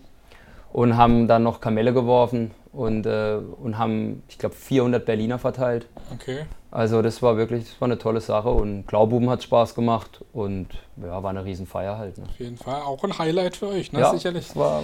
Und 0.73 0.97
haben 0.99 1.29
dann 1.29 1.43
noch 1.43 1.61
Kamelle 1.61 1.95
geworfen 1.95 2.51
und, 2.73 3.07
äh, 3.07 3.37
und 3.37 3.79
haben, 3.79 4.23
ich 4.29 4.39
glaube, 4.39 4.55
400 4.55 5.05
Berliner 5.05 5.39
verteilt. 5.39 5.87
Okay. 6.13 6.45
Also 6.71 7.01
das 7.01 7.23
war 7.23 7.37
wirklich, 7.39 7.65
das 7.65 7.81
war 7.81 7.87
eine 7.87 7.99
tolle 7.99 8.21
Sache 8.21 8.51
und 8.51 8.87
Glaububen 8.87 9.31
hat 9.31 9.43
Spaß 9.43 9.75
gemacht 9.75 10.23
und 10.35 10.69
ja, 10.97 11.23
war 11.23 11.31
eine 11.31 11.45
Riesenfeier 11.45 11.97
halt. 11.97 12.19
Ne? 12.19 12.25
Auf 12.29 12.39
jeden 12.39 12.59
Fall, 12.59 12.83
auch 12.83 13.03
ein 13.05 13.19
Highlight 13.19 13.57
für 13.57 13.69
euch, 13.69 13.93
ne? 13.93 14.01
Ja, 14.01 14.13
sicherlich. 14.13 14.55
War, 14.55 14.83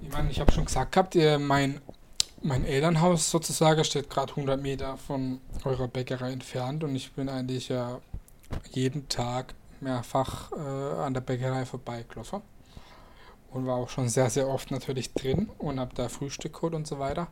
ich 0.00 0.12
meine, 0.12 0.30
ich 0.30 0.40
habe 0.40 0.52
schon 0.52 0.64
gesagt 0.64 0.96
habt 0.96 1.16
ihr 1.16 1.40
mein 1.40 1.80
mein 2.42 2.64
Elternhaus 2.64 3.30
sozusagen 3.30 3.84
steht 3.84 4.08
gerade 4.08 4.32
100 4.32 4.60
Meter 4.60 4.96
von 4.96 5.40
eurer 5.64 5.88
Bäckerei 5.88 6.32
entfernt 6.32 6.84
und 6.84 6.94
ich 6.96 7.12
bin 7.12 7.28
eigentlich 7.28 7.68
ja 7.68 8.00
jeden 8.70 9.08
Tag 9.08 9.54
mehrfach 9.80 10.52
äh, 10.52 11.00
an 11.00 11.14
der 11.14 11.20
Bäckerei 11.20 11.66
vorbeigelaufen 11.66 12.42
und 13.50 13.66
war 13.66 13.76
auch 13.76 13.88
schon 13.88 14.08
sehr, 14.08 14.30
sehr 14.30 14.48
oft 14.48 14.70
natürlich 14.70 15.12
drin 15.12 15.50
und 15.58 15.80
habe 15.80 15.94
da 15.94 16.08
Frühstück 16.08 16.54
geholt 16.54 16.74
und 16.74 16.86
so 16.86 16.98
weiter. 16.98 17.28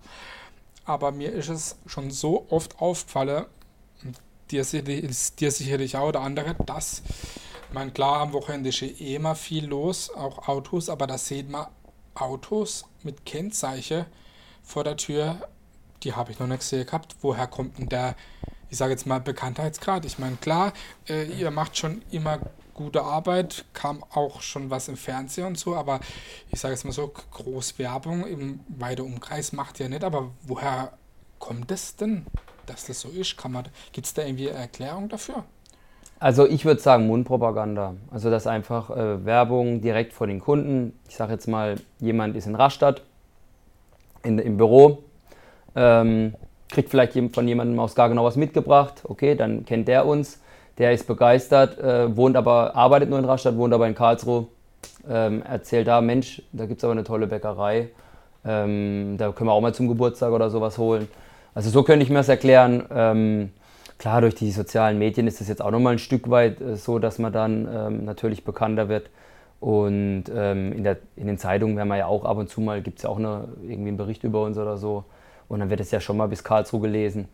Aber 0.85 1.12
mir 1.12 1.33
ist 1.33 1.49
es 1.49 1.77
schon 1.87 2.11
so 2.11 2.47
oft 2.50 2.81
aufgefallen, 2.81 3.47
dir, 4.50 4.65
dir 4.65 5.50
sicherlich 5.53 5.97
auch 5.97 6.09
oder 6.09 6.21
andere, 6.21 6.55
dass 6.67 7.03
man 7.73 7.93
klar 7.93 8.21
am 8.21 8.33
Wochenende 8.33 8.71
ist 8.71 8.83
eh 8.83 9.15
immer 9.15 9.35
viel 9.35 9.67
los, 9.67 10.11
auch 10.11 10.49
Autos, 10.49 10.88
aber 10.88 11.07
da 11.07 11.19
sieht 11.19 11.50
man 11.50 11.67
Autos 12.15 12.85
mit 13.03 13.27
Kennzeichen, 13.27 14.07
vor 14.69 14.85
der 14.85 14.97
Tür, 14.97 15.37
die 16.03 16.13
habe 16.13 16.31
ich 16.31 16.39
noch 16.39 16.47
nicht 16.47 16.61
gesehen 16.61 16.85
gehabt. 16.85 17.17
Woher 17.23 17.47
kommt 17.47 17.79
denn 17.79 17.89
der, 17.89 18.15
ich 18.69 18.77
sage 18.77 18.93
jetzt 18.93 19.07
mal, 19.07 19.19
Bekanntheitsgrad? 19.19 20.05
Ich 20.05 20.19
meine, 20.19 20.37
klar, 20.37 20.73
äh, 21.09 21.25
ihr 21.25 21.51
macht 21.51 21.77
schon 21.77 22.03
immer 22.11 22.39
gute 22.75 23.03
Arbeit, 23.03 23.65
kam 23.73 24.05
auch 24.15 24.43
schon 24.43 24.71
was 24.71 24.87
im 24.89 24.97
Fernsehen 24.97 25.47
und 25.47 25.59
so, 25.59 25.75
aber 25.75 26.01
ich 26.51 26.61
sage 26.61 26.75
jetzt 26.75 26.85
mal 26.85 26.93
so, 26.93 27.13
Großwerbung 27.33 28.27
im 28.27 28.61
weiteren 28.69 29.15
Umkreis 29.15 29.53
macht 29.53 29.81
ihr 29.81 29.89
nicht, 29.89 30.05
aber 30.05 30.31
woher 30.43 30.93
kommt 31.39 31.73
es 31.73 31.97
denn, 31.97 32.27
dass 32.67 32.87
das 32.87 33.01
so 33.01 33.09
ist? 33.09 33.37
Gibt 33.93 34.07
es 34.07 34.15
da 34.15 34.23
irgendwie 34.23 34.51
eine 34.51 34.61
Erklärung 34.61 35.09
dafür? 35.09 35.45
Also 36.21 36.47
ich 36.47 36.65
würde 36.65 36.81
sagen 36.81 37.07
Mundpropaganda. 37.07 37.95
Also 38.11 38.31
das 38.31 38.47
einfach 38.47 38.91
äh, 38.91 39.25
Werbung 39.25 39.81
direkt 39.81 40.13
vor 40.13 40.27
den 40.27 40.41
Kunden. 40.41 40.99
Ich 41.09 41.17
sage 41.17 41.33
jetzt 41.33 41.47
mal, 41.47 41.77
jemand 42.01 42.37
ist 42.37 42.47
in 42.47 42.55
Rastatt, 42.55 43.03
in, 44.23 44.39
im 44.39 44.57
Büro, 44.57 44.99
ähm, 45.75 46.35
kriegt 46.71 46.91
vielleicht 46.91 47.19
von 47.35 47.49
jemandem 47.49 47.79
aus 47.81 47.95
Gargenau 47.95 48.25
was 48.25 48.37
mitgebracht, 48.37 49.03
okay, 49.05 49.35
dann 49.35 49.65
kennt 49.65 49.89
der 49.89 50.07
uns, 50.07 50.41
der 50.79 50.93
ist 50.93 51.07
begeistert, 51.07 51.79
äh, 51.79 52.15
wohnt 52.17 52.37
aber, 52.37 52.77
arbeitet 52.77 53.11
nur 53.11 53.19
in 53.19 53.25
Rastatt, 53.25 53.57
wohnt 53.57 53.73
aber 53.73 53.87
in 53.87 53.95
Karlsruhe, 53.95 54.47
ähm, 55.09 55.43
erzählt 55.43 55.89
da, 55.89 56.01
Mensch, 56.01 56.43
da 56.53 56.67
gibt 56.67 56.79
es 56.79 56.85
aber 56.85 56.93
eine 56.93 57.05
tolle 57.05 57.27
Bäckerei, 57.27 57.89
ähm, 58.45 59.17
da 59.19 59.33
können 59.33 59.49
wir 59.49 59.55
auch 59.55 59.61
mal 59.61 59.75
zum 59.75 59.89
Geburtstag 59.89 60.33
oder 60.33 60.51
sowas 60.51 60.79
holen. 60.79 61.09
Also 61.55 61.71
so 61.71 61.83
könnte 61.83 62.05
ich 62.05 62.11
mir 62.11 62.19
das 62.19 62.29
erklären. 62.29 62.85
Ähm, 62.95 63.51
klar, 63.99 64.21
durch 64.21 64.37
die 64.37 64.51
sozialen 64.53 64.99
Medien 64.99 65.27
ist 65.27 65.41
es 65.41 65.49
jetzt 65.49 65.61
auch 65.61 65.71
nochmal 65.71 65.95
ein 65.95 65.99
Stück 65.99 66.31
weit 66.31 66.61
äh, 66.61 66.77
so, 66.77 66.99
dass 66.99 67.19
man 67.19 67.33
dann 67.33 67.69
ähm, 67.73 68.05
natürlich 68.05 68.45
bekannter 68.45 68.89
wird. 68.89 69.11
Und 69.61 70.25
ähm, 70.35 70.73
in, 70.73 70.85
der, 70.85 70.99
in 71.17 71.27
den 71.27 71.38
Zeitungen 71.38 71.77
werden 71.77 71.88
wir 71.88 71.97
ja 71.97 72.07
auch 72.07 72.25
ab 72.25 72.37
und 72.37 72.49
zu 72.49 72.61
mal, 72.61 72.81
gibt 72.81 72.99
es 72.99 73.03
ja 73.03 73.11
auch 73.11 73.19
eine, 73.19 73.49
irgendwie 73.62 73.88
einen 73.88 73.97
Bericht 73.97 74.23
über 74.25 74.43
uns 74.43 74.57
oder 74.57 74.77
so. 74.77 75.05
Und 75.49 75.61
dann 75.61 75.71
wird 75.71 75.81
es 75.81 75.91
ja 75.91 76.00
schon 76.00 76.17
mal 76.17 76.29
bis 76.29 76.45
Karlsruhe 76.45 76.81
gelesen. 76.81 77.29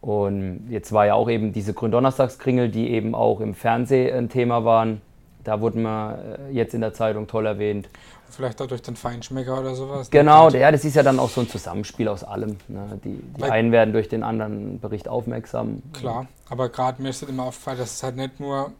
Und 0.00 0.68
jetzt 0.70 0.92
war 0.92 1.04
ja 1.06 1.14
auch 1.14 1.28
eben 1.28 1.52
diese 1.52 1.74
Gründonnerstagskringel, 1.74 2.70
die 2.70 2.90
eben 2.90 3.14
auch 3.14 3.40
im 3.40 3.54
Fernsehen 3.54 4.16
ein 4.16 4.28
Thema 4.30 4.64
waren. 4.64 5.02
Da 5.44 5.60
wurden 5.60 5.82
wir 5.82 6.38
äh, 6.48 6.52
jetzt 6.52 6.74
in 6.74 6.80
der 6.80 6.94
Zeitung 6.94 7.26
toll 7.26 7.46
erwähnt. 7.46 7.88
Vielleicht 8.30 8.62
auch 8.62 8.66
durch 8.66 8.82
den 8.82 8.96
Feinschmecker 8.96 9.58
oder 9.58 9.74
sowas. 9.74 10.10
Genau, 10.10 10.48
ja, 10.50 10.70
das 10.70 10.84
ist 10.84 10.94
ja 10.94 11.02
dann 11.02 11.18
auch 11.18 11.28
so 11.28 11.40
ein 11.40 11.48
Zusammenspiel 11.48 12.08
aus 12.08 12.22
allem. 12.22 12.56
Ne? 12.68 13.00
Die, 13.04 13.20
die 13.36 13.42
einen 13.42 13.72
werden 13.72 13.92
durch 13.92 14.08
den 14.08 14.22
anderen 14.22 14.78
Bericht 14.80 15.08
aufmerksam. 15.08 15.82
Klar, 15.92 16.28
aber 16.48 16.68
gerade 16.68 17.02
mir 17.02 17.08
ist 17.08 17.22
es 17.22 17.28
immer 17.28 17.44
aufgefallen, 17.44 17.78
dass 17.78 17.94
es 17.94 18.02
halt 18.02 18.16
nicht 18.16 18.38
nur 18.38 18.72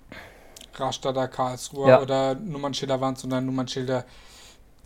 Rastatter, 0.74 1.28
Karlsruhe 1.28 1.88
ja. 1.88 2.00
oder 2.00 2.34
Nummernschilder 2.34 3.00
waren, 3.00 3.16
sondern 3.16 3.46
Nummernschilder, 3.46 4.04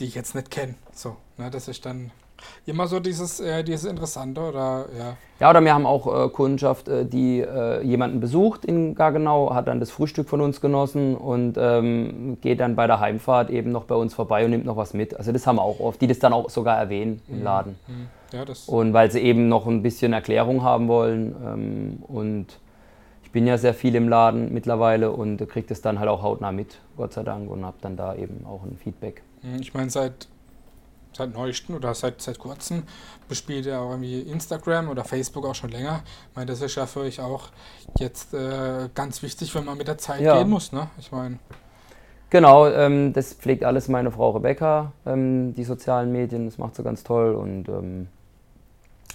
die 0.00 0.06
ich 0.06 0.14
jetzt 0.14 0.34
nicht 0.34 0.50
kenne. 0.50 0.74
So, 0.92 1.16
ne, 1.36 1.50
das 1.50 1.68
ist 1.68 1.84
dann 1.86 2.10
immer 2.66 2.86
so 2.86 3.00
dieses, 3.00 3.40
äh, 3.40 3.62
dieses 3.62 3.84
Interessante 3.84 4.40
oder 4.40 4.86
ja. 4.98 5.16
Ja, 5.40 5.50
oder 5.50 5.62
wir 5.62 5.74
haben 5.74 5.86
auch 5.86 6.06
äh, 6.06 6.28
Kundschaft, 6.28 6.88
äh, 6.88 7.04
die 7.04 7.40
äh, 7.40 7.82
jemanden 7.82 8.20
besucht 8.20 8.64
in 8.64 8.94
Gargenau, 8.94 9.52
hat 9.54 9.68
dann 9.68 9.80
das 9.80 9.90
Frühstück 9.90 10.28
von 10.28 10.40
uns 10.40 10.60
genossen 10.60 11.16
und 11.16 11.56
ähm, 11.58 12.38
geht 12.40 12.60
dann 12.60 12.76
bei 12.76 12.86
der 12.86 13.00
Heimfahrt 13.00 13.50
eben 13.50 13.72
noch 13.72 13.84
bei 13.84 13.94
uns 13.94 14.14
vorbei 14.14 14.44
und 14.44 14.50
nimmt 14.50 14.64
noch 14.64 14.76
was 14.76 14.94
mit. 14.94 15.16
Also 15.16 15.32
das 15.32 15.46
haben 15.46 15.56
wir 15.56 15.62
auch 15.62 15.80
oft, 15.80 16.00
die 16.00 16.06
das 16.06 16.18
dann 16.18 16.32
auch 16.32 16.50
sogar 16.50 16.78
erwähnen 16.78 17.20
im 17.28 17.38
mhm. 17.38 17.44
Laden. 17.44 17.78
Mhm. 17.86 18.08
Ja, 18.32 18.44
und 18.66 18.92
weil 18.92 19.10
sie 19.12 19.20
eben 19.20 19.48
noch 19.48 19.66
ein 19.66 19.82
bisschen 19.82 20.12
Erklärung 20.12 20.62
haben 20.62 20.88
wollen 20.88 21.36
ähm, 21.44 22.02
und 22.08 22.46
bin 23.34 23.48
ja 23.48 23.58
sehr 23.58 23.74
viel 23.74 23.96
im 23.96 24.08
Laden 24.08 24.54
mittlerweile 24.54 25.10
und 25.10 25.36
kriege 25.48 25.66
das 25.66 25.82
dann 25.82 25.98
halt 25.98 26.08
auch 26.08 26.22
hautnah 26.22 26.52
mit, 26.52 26.78
Gott 26.96 27.12
sei 27.12 27.24
Dank, 27.24 27.50
und 27.50 27.66
habe 27.66 27.76
dann 27.80 27.96
da 27.96 28.14
eben 28.14 28.46
auch 28.46 28.62
ein 28.62 28.78
Feedback. 28.82 29.22
Mhm, 29.42 29.60
ich 29.60 29.74
meine, 29.74 29.90
seit 29.90 30.28
seit 31.16 31.32
neuestem 31.32 31.76
oder 31.76 31.94
seit, 31.94 32.20
seit 32.20 32.38
kurzem 32.38 32.82
bespielt 33.28 33.66
er 33.66 33.80
auch 33.80 33.90
irgendwie 33.90 34.20
Instagram 34.20 34.88
oder 34.88 35.04
Facebook 35.04 35.46
auch 35.46 35.54
schon 35.54 35.70
länger. 35.70 36.02
Ich 36.30 36.36
meine, 36.36 36.46
das 36.46 36.60
ist 36.60 36.74
ja 36.74 36.86
für 36.86 37.00
euch 37.00 37.20
auch 37.20 37.50
jetzt 37.98 38.34
äh, 38.34 38.88
ganz 38.94 39.22
wichtig, 39.22 39.54
wenn 39.54 39.64
man 39.64 39.78
mit 39.78 39.86
der 39.86 39.98
Zeit 39.98 40.20
ja. 40.20 40.38
gehen 40.38 40.50
muss, 40.50 40.72
ne? 40.72 40.88
Ich 40.98 41.12
meine. 41.12 41.38
Genau, 42.30 42.66
ähm, 42.68 43.12
das 43.12 43.34
pflegt 43.34 43.64
alles 43.64 43.88
meine 43.88 44.10
Frau 44.10 44.30
Rebecca, 44.30 44.92
ähm, 45.06 45.54
die 45.54 45.62
sozialen 45.62 46.10
Medien, 46.10 46.46
das 46.46 46.58
macht 46.58 46.74
sie 46.74 46.82
ganz 46.82 47.04
toll 47.04 47.34
und 47.34 47.68
ähm, 47.68 48.08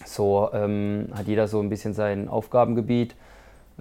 so 0.05 0.49
ähm, 0.53 1.09
hat 1.13 1.27
jeder 1.27 1.49
so 1.49 1.59
ein 1.59 1.69
bisschen 1.69 1.93
sein 1.93 2.29
Aufgabengebiet 2.29 3.15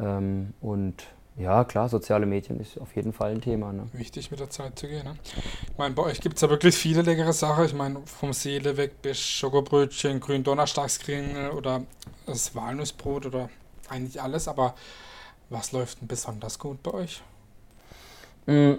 ähm, 0.01 0.55
und 0.61 1.05
ja, 1.39 1.63
klar, 1.65 1.89
soziale 1.89 2.27
Medien 2.27 2.59
ist 2.59 2.81
auf 2.81 2.97
jeden 2.97 3.13
Fall 3.13 3.31
ein 3.31 3.41
Thema. 3.41 3.73
Ne? 3.73 3.85
Wichtig 3.93 4.31
mit 4.33 4.41
der 4.41 4.51
Zeit 4.51 4.77
zu 4.77 4.89
gehen. 4.89 5.05
Ne? 5.05 5.15
Ich 5.71 5.79
meine, 5.79 5.95
bei 5.95 6.03
euch 6.03 6.21
gibt 6.21 6.35
es 6.35 6.43
ja 6.43 6.51
wirklich 6.51 6.75
viele 6.75 7.03
leckere 7.03 7.33
Sachen. 7.33 7.65
Ich 7.65 7.75
meine, 7.75 8.01
vom 8.07 8.33
Seele 8.33 8.77
weg 8.77 9.01
bis 9.03 9.21
Schokobrötchen, 9.21 10.19
grün 10.19 10.43
Donnerstagskringel 10.43 11.51
oder 11.51 11.83
das 12.27 12.57
Walnussbrot 12.57 13.27
oder 13.27 13.51
eigentlich 13.89 14.21
alles. 14.21 14.49
Aber 14.49 14.75
was 15.49 15.71
läuft 15.71 16.01
denn 16.01 16.09
besonders 16.09 16.59
gut 16.59 16.83
bei 16.83 16.93
euch? 16.93 17.23
Mm, 18.47 18.75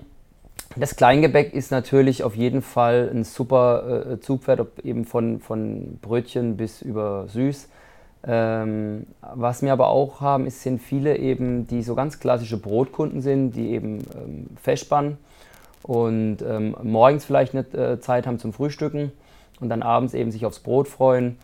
das 0.76 0.98
Kleingebäck 0.98 1.54
ist 1.54 1.72
natürlich 1.72 2.24
auf 2.24 2.36
jeden 2.36 2.62
Fall 2.62 3.10
ein 3.14 3.24
super 3.24 4.12
äh, 4.12 4.20
Zugpferd, 4.20 4.68
eben 4.84 5.06
von, 5.06 5.40
von 5.40 5.98
Brötchen 6.02 6.58
bis 6.58 6.82
über 6.82 7.30
süß. 7.30 7.70
Ähm, 8.26 9.08
was 9.22 9.62
wir 9.62 9.72
aber 9.72 9.88
auch 9.88 10.20
haben, 10.20 10.46
ist, 10.46 10.62
sind 10.62 10.82
viele 10.82 11.18
eben, 11.18 11.68
die 11.68 11.84
so 11.84 11.96
ganz 11.96 12.20
klassische 12.20 12.58
Brotkunden 12.58 13.22
sind, 13.22 13.52
die 13.52 13.72
eben 13.72 14.00
ähm, 14.14 14.48
festspannen 14.62 15.18
und 15.84 16.42
ähm, 16.42 16.76
morgens 16.84 17.24
vielleicht 17.24 17.54
nicht 17.54 17.74
äh, 17.74 18.00
Zeit 18.02 18.28
haben 18.28 18.38
zum 18.38 18.52
Frühstücken 18.52 19.12
und 19.62 19.70
dann 19.70 19.82
abends 19.82 20.14
eben 20.14 20.32
sich 20.32 20.46
aufs 20.46 20.60
Brot 20.60 20.90
freuen. 20.90 21.38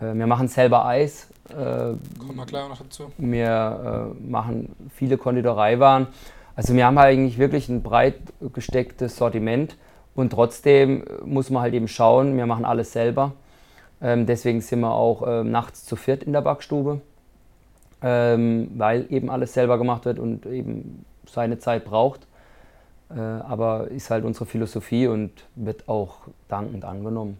Äh, 0.00 0.14
wir 0.14 0.26
machen 0.26 0.48
selber 0.48 0.84
Eis. 0.84 1.28
Äh, 1.48 1.54
Kommen 1.54 2.36
wir 2.36 2.46
gleich 2.46 2.68
noch 2.68 2.78
dazu. 2.78 3.10
Wir 3.16 4.12
äh, 4.14 4.30
machen 4.30 4.74
viele 4.94 5.16
Konditoreiwaren. 5.16 6.08
Also 6.54 6.74
wir 6.74 6.84
haben 6.84 6.98
eigentlich 6.98 7.38
wirklich 7.38 7.70
ein 7.70 7.82
breit 7.82 8.16
gestecktes 8.52 9.16
Sortiment 9.16 9.76
und 10.14 10.30
trotzdem 10.30 11.04
muss 11.24 11.48
man 11.48 11.62
halt 11.62 11.72
eben 11.72 11.88
schauen, 11.88 12.36
wir 12.36 12.44
machen 12.44 12.66
alles 12.66 12.92
selber. 12.92 13.32
Ähm, 14.02 14.26
deswegen 14.26 14.60
sind 14.60 14.80
wir 14.80 14.92
auch 14.92 15.22
ähm, 15.26 15.50
nachts 15.50 15.84
zu 15.84 15.94
viert 15.94 16.24
in 16.24 16.32
der 16.32 16.40
Backstube, 16.40 17.00
ähm, 18.02 18.70
weil 18.74 19.06
eben 19.10 19.30
alles 19.30 19.54
selber 19.54 19.78
gemacht 19.78 20.04
wird 20.04 20.18
und 20.18 20.44
eben 20.46 21.04
seine 21.26 21.58
Zeit 21.58 21.84
braucht. 21.84 22.26
Äh, 23.10 23.20
aber 23.20 23.88
ist 23.88 24.10
halt 24.10 24.24
unsere 24.24 24.46
Philosophie 24.46 25.06
und 25.06 25.30
wird 25.54 25.88
auch 25.88 26.16
dankend 26.48 26.84
angenommen. 26.84 27.38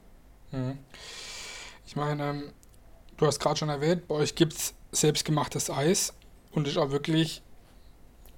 Mhm. 0.53 0.79
Ich 1.85 1.97
meine, 1.97 2.31
ähm, 2.31 2.43
du 3.17 3.27
hast 3.27 3.41
gerade 3.41 3.57
schon 3.57 3.69
erwähnt, 3.69 4.07
bei 4.07 4.15
euch 4.15 4.35
gibt 4.35 4.53
es 4.53 4.75
selbstgemachtes 4.93 5.69
Eis 5.71 6.15
und 6.53 6.69
ist 6.69 6.77
auch 6.77 6.91
wirklich 6.91 7.43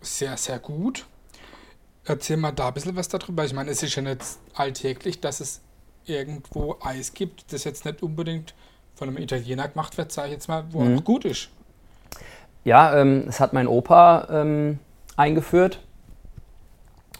sehr, 0.01 0.37
sehr 0.37 0.59
gut. 0.59 1.07
Erzähl 2.05 2.37
mal 2.37 2.53
da 2.53 2.69
ein 2.69 2.75
bisschen 2.75 2.97
was 2.97 3.09
darüber. 3.09 3.45
Ich 3.45 3.53
meine, 3.53 3.71
es 3.71 3.83
ist 3.83 3.95
ja 3.95 4.03
nicht 4.03 4.21
alltäglich, 4.55 5.21
dass 5.21 5.41
es 5.41 5.61
irgendwo 6.07 6.77
Eis 6.83 7.13
gibt, 7.15 7.53
das 7.53 7.65
jetzt 7.65 7.85
nicht 7.85 8.03
unbedingt 8.03 8.55
von 8.95 9.09
einem 9.09 9.19
Italiener 9.19 9.69
gemacht 9.69 9.99
wird, 9.99 10.13
sage 10.13 10.29
ich 10.29 10.35
jetzt 10.35 10.49
mal, 10.49 10.65
wo 10.71 10.81
mhm. 10.81 10.99
auch 10.99 11.05
gut 11.05 11.25
ist. 11.25 11.51
Ja, 12.65 12.99
ähm, 12.99 13.25
das 13.27 13.41
hat 13.41 13.53
mein 13.53 13.67
Opa 13.67 14.29
ähm, 14.31 14.79
eingeführt 15.17 15.81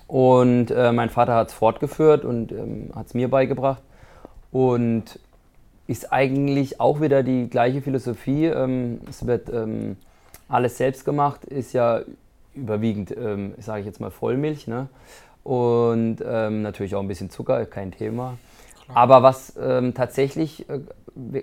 und 0.07 0.71
äh, 0.71 0.93
mein 0.93 1.11
Vater 1.11 1.35
hat 1.35 1.49
es 1.49 1.55
fortgeführt 1.55 2.25
und 2.25 2.51
ähm, 2.53 2.91
hat 2.95 3.09
es 3.09 3.15
mir 3.15 3.29
beigebracht 3.29 3.83
und 4.53 5.19
ist 5.87 6.13
eigentlich 6.13 6.81
auch 6.81 7.03
wieder 7.03 7.23
die 7.23 7.51
gleiche 7.51 7.83
Philosophie. 7.83 8.47
Ähm, 8.47 9.01
es 9.09 9.27
wird 9.27 9.51
ähm, 9.51 9.97
alles 10.49 10.79
selbst 10.79 11.05
gemacht, 11.05 11.45
ist 11.45 11.75
ja 11.75 12.01
überwiegend, 12.55 13.15
ähm, 13.15 13.55
sage 13.59 13.81
ich 13.81 13.87
jetzt 13.87 14.01
mal, 14.01 14.11
Vollmilch 14.11 14.67
ne? 14.67 14.89
und 15.43 16.21
natürlich 16.21 16.95
auch 16.95 17.01
ein 17.01 17.09
bisschen 17.09 17.29
Zucker, 17.29 17.67
kein 17.67 17.93
Thema. 17.93 18.39
Aber 18.93 19.23
was 19.23 19.55
ähm, 19.61 19.95
tatsächlich, 19.95 20.69
äh, 20.69 20.81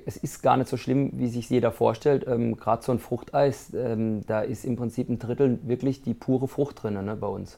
es 0.06 0.18
ist 0.18 0.44
gar 0.44 0.58
nicht 0.58 0.70
so 0.70 0.78
schlimm, 0.78 1.12
wie 1.14 1.28
sich 1.28 1.50
jeder 1.50 1.72
vorstellt. 1.72 2.26
Ähm, 2.28 2.58
Gerade 2.58 2.84
so 2.84 2.92
ein 2.92 3.00
Fruchteis, 3.00 3.74
ähm, 3.74 4.26
da 4.28 4.42
ist 4.42 4.66
im 4.66 4.76
Prinzip 4.76 5.10
ein 5.10 5.20
Drittel 5.20 5.60
wirklich 5.64 6.02
die 6.02 6.14
pure 6.14 6.48
Frucht 6.48 6.84
drin 6.84 6.94
ne, 7.04 7.16
bei 7.16 7.28
uns. 7.28 7.58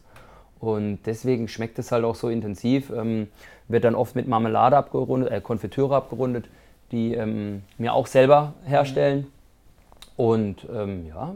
Und 0.59 0.99
deswegen 1.05 1.47
schmeckt 1.47 1.77
es 1.79 1.91
halt 1.91 2.05
auch 2.05 2.15
so 2.15 2.29
intensiv. 2.29 2.91
Ähm, 2.91 3.27
wird 3.67 3.83
dann 3.83 3.95
oft 3.95 4.15
mit 4.15 4.27
Marmelade 4.27 4.77
abgerundet, 4.77 5.31
äh, 5.31 5.41
Konfitüre 5.41 5.95
abgerundet, 5.95 6.45
die 6.91 7.13
ähm, 7.13 7.63
wir 7.77 7.93
auch 7.93 8.07
selber 8.07 8.53
herstellen. 8.65 9.19
Mhm. 9.19 9.27
Und 10.15 10.67
ähm, 10.73 11.07
ja, 11.07 11.33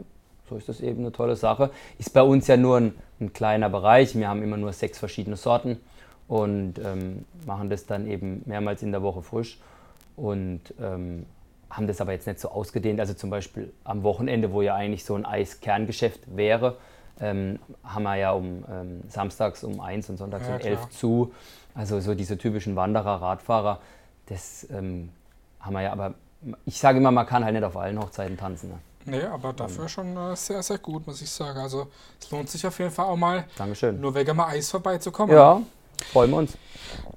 so 0.48 0.56
ist 0.56 0.68
das 0.68 0.80
eben 0.80 1.00
eine 1.00 1.12
tolle 1.12 1.36
Sache. 1.36 1.70
Ist 1.98 2.12
bei 2.14 2.22
uns 2.22 2.46
ja 2.46 2.56
nur 2.56 2.78
ein, 2.78 2.94
ein 3.20 3.32
kleiner 3.32 3.68
Bereich. 3.68 4.16
Wir 4.16 4.28
haben 4.28 4.42
immer 4.42 4.56
nur 4.56 4.72
sechs 4.72 4.98
verschiedene 4.98 5.36
Sorten 5.36 5.78
und 6.28 6.74
ähm, 6.78 7.24
machen 7.46 7.70
das 7.70 7.86
dann 7.86 8.06
eben 8.06 8.42
mehrmals 8.46 8.82
in 8.82 8.92
der 8.92 9.02
Woche 9.02 9.22
frisch 9.22 9.58
und 10.16 10.60
ähm, 10.80 11.26
haben 11.70 11.86
das 11.86 12.00
aber 12.00 12.12
jetzt 12.12 12.26
nicht 12.26 12.40
so 12.40 12.50
ausgedehnt. 12.50 13.00
Also 13.00 13.14
zum 13.14 13.30
Beispiel 13.30 13.72
am 13.84 14.02
Wochenende, 14.02 14.52
wo 14.52 14.62
ja 14.62 14.74
eigentlich 14.74 15.04
so 15.04 15.14
ein 15.14 15.24
Eiskerngeschäft 15.24 16.20
wäre, 16.36 16.76
ähm, 17.20 17.58
haben 17.82 18.02
wir 18.04 18.16
ja 18.16 18.32
um 18.32 18.64
ähm, 18.70 19.02
samstags 19.08 19.64
um 19.64 19.80
1 19.80 20.10
und 20.10 20.16
sonntags 20.18 20.46
ja, 20.46 20.56
um 20.56 20.60
11 20.60 20.90
zu. 20.90 21.32
Also 21.74 22.00
so 22.00 22.14
diese 22.14 22.38
typischen 22.38 22.76
Wanderer, 22.76 23.20
Radfahrer, 23.20 23.80
das 24.26 24.66
ähm, 24.70 25.10
haben 25.60 25.72
wir 25.74 25.82
ja, 25.82 25.92
aber 25.92 26.14
ich 26.66 26.78
sage 26.78 26.98
immer, 26.98 27.10
man 27.10 27.26
kann 27.26 27.44
halt 27.44 27.54
nicht 27.54 27.64
auf 27.64 27.76
allen 27.76 27.98
Hochzeiten 27.98 28.36
tanzen. 28.36 28.70
Ne? 28.70 28.78
Nee, 29.04 29.22
aber 29.22 29.52
dafür 29.52 29.88
schon 29.88 30.16
äh, 30.16 30.36
sehr, 30.36 30.62
sehr 30.62 30.78
gut, 30.78 31.06
muss 31.06 31.22
ich 31.22 31.30
sagen. 31.30 31.58
Also 31.58 31.88
es 32.20 32.30
lohnt 32.30 32.48
sich 32.50 32.66
auf 32.66 32.78
jeden 32.78 32.90
Fall 32.90 33.06
auch 33.06 33.16
mal, 33.16 33.44
Dankeschön. 33.56 34.00
nur 34.00 34.14
wegen 34.14 34.36
mal 34.36 34.48
Eis 34.48 34.70
vorbeizukommen. 34.70 35.34
Ja, 35.34 35.62
Freuen 36.12 36.30
wir 36.30 36.36
uns. 36.38 36.56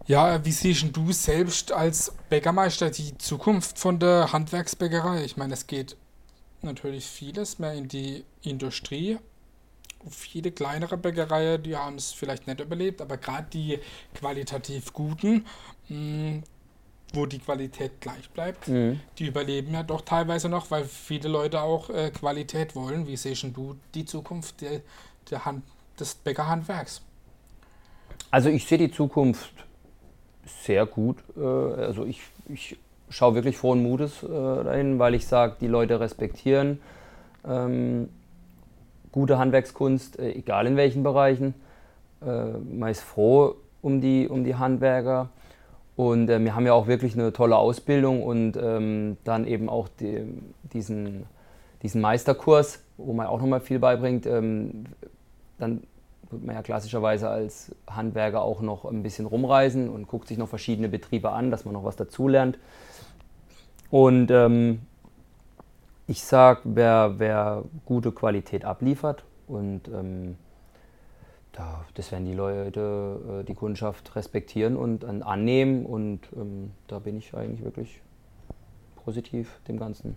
Ja, 0.08 0.44
wie 0.44 0.52
siehst 0.52 0.86
du 0.92 1.12
selbst 1.12 1.72
als 1.72 2.14
Bäckermeister 2.30 2.90
die 2.90 3.18
Zukunft 3.18 3.80
von 3.80 4.00
der 4.00 4.34
Handwerksbäckerei? 4.34 5.24
Ich 5.24 5.38
meine, 5.38 5.54
es 5.54 5.68
geht 5.68 5.96
natürlich 6.62 7.06
vieles 7.06 7.60
mehr 7.60 7.74
in 7.74 7.88
die 7.88 8.26
Industrie. 8.42 9.18
Viele 10.10 10.52
kleinere 10.52 10.98
Bäckereien, 10.98 11.62
die 11.62 11.78
haben 11.78 11.96
es 11.96 12.12
vielleicht 12.12 12.48
nicht 12.48 12.60
überlebt, 12.60 13.02
aber 13.02 13.18
gerade 13.18 13.48
die 13.54 13.80
qualitativ 14.16 14.94
guten, 14.94 15.46
hm, 15.88 16.44
wo 17.14 17.26
die 17.26 17.40
Qualität 17.40 18.02
gleich 18.02 18.30
bleibt, 18.32 18.68
mhm. 18.68 19.00
die 19.18 19.28
überleben 19.28 19.74
ja 19.74 19.84
doch 19.84 20.02
teilweise 20.02 20.50
noch, 20.50 20.72
weil 20.72 20.86
viele 20.86 21.30
Leute 21.30 21.62
auch 21.62 21.90
äh, 21.90 22.10
Qualität 22.10 22.76
wollen. 22.76 23.06
Wie 23.06 23.18
siehst 23.18 23.44
du 23.44 23.78
die 23.94 24.06
Zukunft 24.06 24.62
der, 24.62 24.82
der 25.30 25.46
Hand, 25.46 25.64
des 26.00 26.16
Bäckerhandwerks? 26.16 27.02
Also 28.32 28.50
ich 28.50 28.66
sehe 28.66 28.78
die 28.78 28.92
Zukunft 28.92 29.54
sehr 30.46 30.86
gut. 30.86 31.18
Äh, 31.38 31.42
also 31.42 32.06
ich, 32.06 32.22
ich 32.50 32.78
schaue 33.10 33.36
wirklich 33.36 33.58
frohen 33.58 33.84
Mutes 33.84 34.24
äh, 34.24 34.28
dahin, 34.28 34.98
weil 34.98 35.14
ich 35.14 35.28
sage, 35.28 35.58
die 35.60 35.68
Leute 35.68 36.00
respektieren 36.00 36.80
ähm, 37.48 38.10
gute 39.12 39.38
Handwerkskunst, 39.38 40.20
äh, 40.20 40.32
egal 40.32 40.68
in 40.68 40.78
welchen 40.78 41.04
Bereichen. 41.04 41.54
Äh, 42.22 42.52
man 42.72 42.90
ist 42.90 43.02
froh 43.02 43.56
um 43.82 44.02
die, 44.02 44.28
um 44.28 44.44
die 44.44 44.56
Handwerker. 44.56 45.30
Und 45.96 46.30
äh, 46.30 46.40
wir 46.40 46.56
haben 46.56 46.66
ja 46.66 46.74
auch 46.74 46.88
wirklich 46.88 47.16
eine 47.16 47.34
tolle 47.34 47.58
Ausbildung 47.58 48.24
und 48.24 48.58
ähm, 48.58 49.18
dann 49.24 49.46
eben 49.46 49.70
auch 49.70 49.88
die, 50.00 50.24
diesen, 50.74 51.26
diesen 51.84 52.02
Meisterkurs, 52.02 52.84
wo 52.98 53.14
man 53.14 53.28
auch 53.28 53.40
nochmal 53.40 53.60
viel 53.60 53.80
beibringt. 53.80 54.26
Ähm, 54.26 54.86
dann 55.58 55.84
wird 56.32 56.44
man 56.44 56.56
ja 56.56 56.62
klassischerweise 56.62 57.30
als 57.30 57.76
Handwerker 57.90 58.42
auch 58.42 58.62
noch 58.62 58.86
ein 58.86 59.04
bisschen 59.04 59.26
rumreisen 59.26 59.90
und 59.90 60.08
guckt 60.08 60.28
sich 60.28 60.38
noch 60.38 60.50
verschiedene 60.50 60.90
Betriebe 60.90 61.32
an, 61.32 61.52
dass 61.52 61.66
man 61.66 61.74
noch 61.74 61.84
was 61.84 61.96
dazulernt. 61.96 62.58
Und 63.90 64.32
ähm, 64.32 64.82
ich 66.08 66.24
sage, 66.24 66.62
wer, 66.64 67.16
wer 67.18 67.64
gute 67.86 68.12
Qualität 68.12 68.66
abliefert 68.66 69.24
und 69.48 69.88
ähm, 69.90 70.38
da, 71.52 71.86
das 71.94 72.12
werden 72.12 72.26
die 72.26 72.34
Leute, 72.34 73.42
äh, 73.42 73.44
die 73.44 73.56
Kundschaft 73.56 74.16
respektieren 74.16 74.78
und 74.78 75.04
äh, 75.04 75.08
annehmen 75.08 75.86
und 75.86 76.22
ähm, 76.36 76.72
da 76.88 77.00
bin 77.00 77.18
ich 77.18 77.34
eigentlich 77.34 77.64
wirklich 77.64 78.02
positiv 79.04 79.60
dem 79.68 79.78
Ganzen 79.78 80.16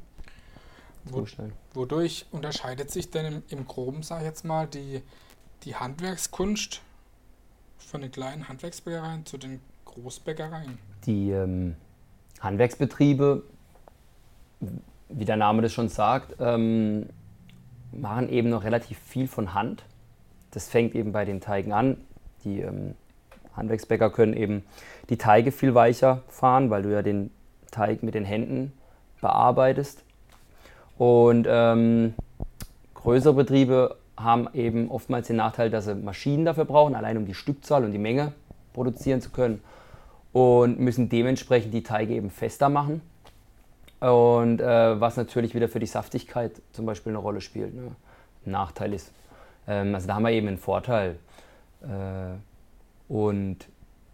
Wo, 1.04 1.26
Wodurch 1.75 2.26
unterscheidet 2.30 2.90
sich 2.90 3.11
denn 3.11 3.26
im, 3.26 3.42
im 3.49 3.66
Groben, 3.66 4.02
sage 4.02 4.23
ich 4.23 4.28
jetzt 4.28 4.44
mal, 4.44 4.66
die, 4.66 5.02
die 5.62 5.76
Handwerkskunst 5.76 6.80
von 7.78 8.00
den 8.00 8.11
kleinen 8.11 8.49
Handwerksbäckereien 8.49 9.25
zu 9.25 9.38
den 9.38 9.61
Großbäckereien? 9.84 10.78
Die 11.06 11.30
ähm, 11.30 11.76
Handwerksbetriebe, 12.40 13.42
wie 15.08 15.25
der 15.25 15.37
Name 15.37 15.62
das 15.62 15.73
schon 15.73 15.88
sagt, 15.88 16.37
ähm, 16.40 17.08
machen 17.92 18.28
eben 18.28 18.50
noch 18.50 18.64
relativ 18.64 18.99
viel 18.99 19.28
von 19.28 19.54
Hand. 19.54 19.84
Das 20.50 20.68
fängt 20.68 20.94
eben 20.94 21.12
bei 21.12 21.25
den 21.25 21.40
Teigen 21.40 21.73
an. 21.73 21.96
Die 22.44 22.61
ähm, 22.61 22.94
Handwerksbäcker 23.56 24.11
können 24.11 24.34
eben 24.34 24.64
die 25.08 25.16
Teige 25.16 25.52
viel 25.52 25.75
weicher 25.75 26.23
fahren, 26.28 26.70
weil 26.70 26.82
du 26.82 26.92
ja 26.92 27.02
den 27.02 27.30
Teig 27.70 28.02
mit 28.02 28.14
den 28.14 28.25
Händen 28.25 28.73
bearbeitest. 29.20 30.04
Und 30.99 31.46
ähm, 31.49 32.14
größere 32.94 33.34
Betriebe 33.34 33.96
haben 34.16 34.49
eben 34.54 34.90
oftmals 34.90 35.26
den 35.26 35.37
Nachteil, 35.37 35.71
dass 35.71 35.87
sie 35.87 35.94
Maschinen 35.94 36.44
dafür 36.44 36.64
brauchen, 36.64 36.94
allein 36.94 37.16
um 37.16 37.26
die 37.26 37.35
Stückzahl 37.35 37.85
und 37.85 37.92
die 37.92 37.99
Menge 37.99 38.33
produzieren 38.73 39.21
zu 39.21 39.30
können. 39.30 39.61
Und 40.33 40.80
müssen 40.80 41.09
dementsprechend 41.09 41.73
die 41.73 41.83
Teige 41.83 42.14
eben 42.14 42.30
fester 42.30 42.68
machen. 42.68 43.00
Und 44.00 44.61
äh, 44.61 45.00
was 45.00 45.16
natürlich 45.16 45.54
wieder 45.54 45.68
für 45.68 45.78
die 45.78 45.87
Saftigkeit 45.87 46.61
zum 46.73 46.87
Beispiel 46.87 47.11
eine 47.11 47.18
Rolle 47.18 47.40
spielt. 47.40 47.75
Ne? 47.75 47.92
Ein 48.44 48.50
Nachteil 48.50 48.92
ist. 48.92 49.12
Ähm, 49.66 49.94
also 49.94 50.06
da 50.06 50.14
haben 50.14 50.25
wir 50.25 50.30
eben 50.30 50.49
einen 50.49 50.59
Vorteil. 50.59 51.16
Äh, 51.83 53.12
und 53.12 53.68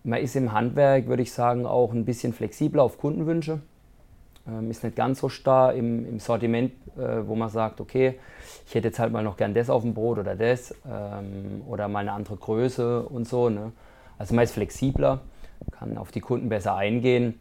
man 0.05 0.21
ist 0.21 0.37
im 0.37 0.53
Handwerk, 0.53 1.07
würde 1.07 1.23
ich 1.23 1.33
sagen, 1.33 1.67
auch 1.67 1.93
ein 1.93 2.05
bisschen 2.05 2.33
flexibler 2.33 2.83
auf 2.83 2.99
Kundenwünsche. 2.99 3.61
Ähm, 4.47 4.71
ist 4.71 4.83
nicht 4.85 4.97
ganz 4.97 5.21
so 5.21 5.29
starr 5.29 5.75
im, 5.75 6.07
im 6.07 6.19
Sortiment, 6.19 6.73
äh, 6.97 7.27
wo 7.27 7.35
man 7.35 7.49
sagt, 7.51 7.81
okay, 7.81 8.19
ich 8.67 8.75
hätte 8.75 8.89
jetzt 8.89 8.99
halt 8.99 9.13
mal 9.13 9.23
noch 9.23 9.37
gern 9.37 9.55
das 9.55 9.69
auf 9.69 9.83
dem 9.83 9.95
Brot 9.95 10.19
oder 10.19 10.35
das 10.35 10.75
ähm, 10.89 11.63
oder 11.69 11.89
mal 11.89 12.01
eine 12.01 12.13
andere 12.13 12.37
Größe 12.37 13.03
und 13.03 13.29
so. 13.29 13.51
Ne? 13.51 13.73
Also 14.19 14.35
man 14.35 14.45
ist 14.45 14.53
flexibler, 14.53 15.21
kann 15.73 15.99
auf 15.99 16.11
die 16.11 16.21
Kunden 16.21 16.49
besser 16.49 16.75
eingehen 16.75 17.39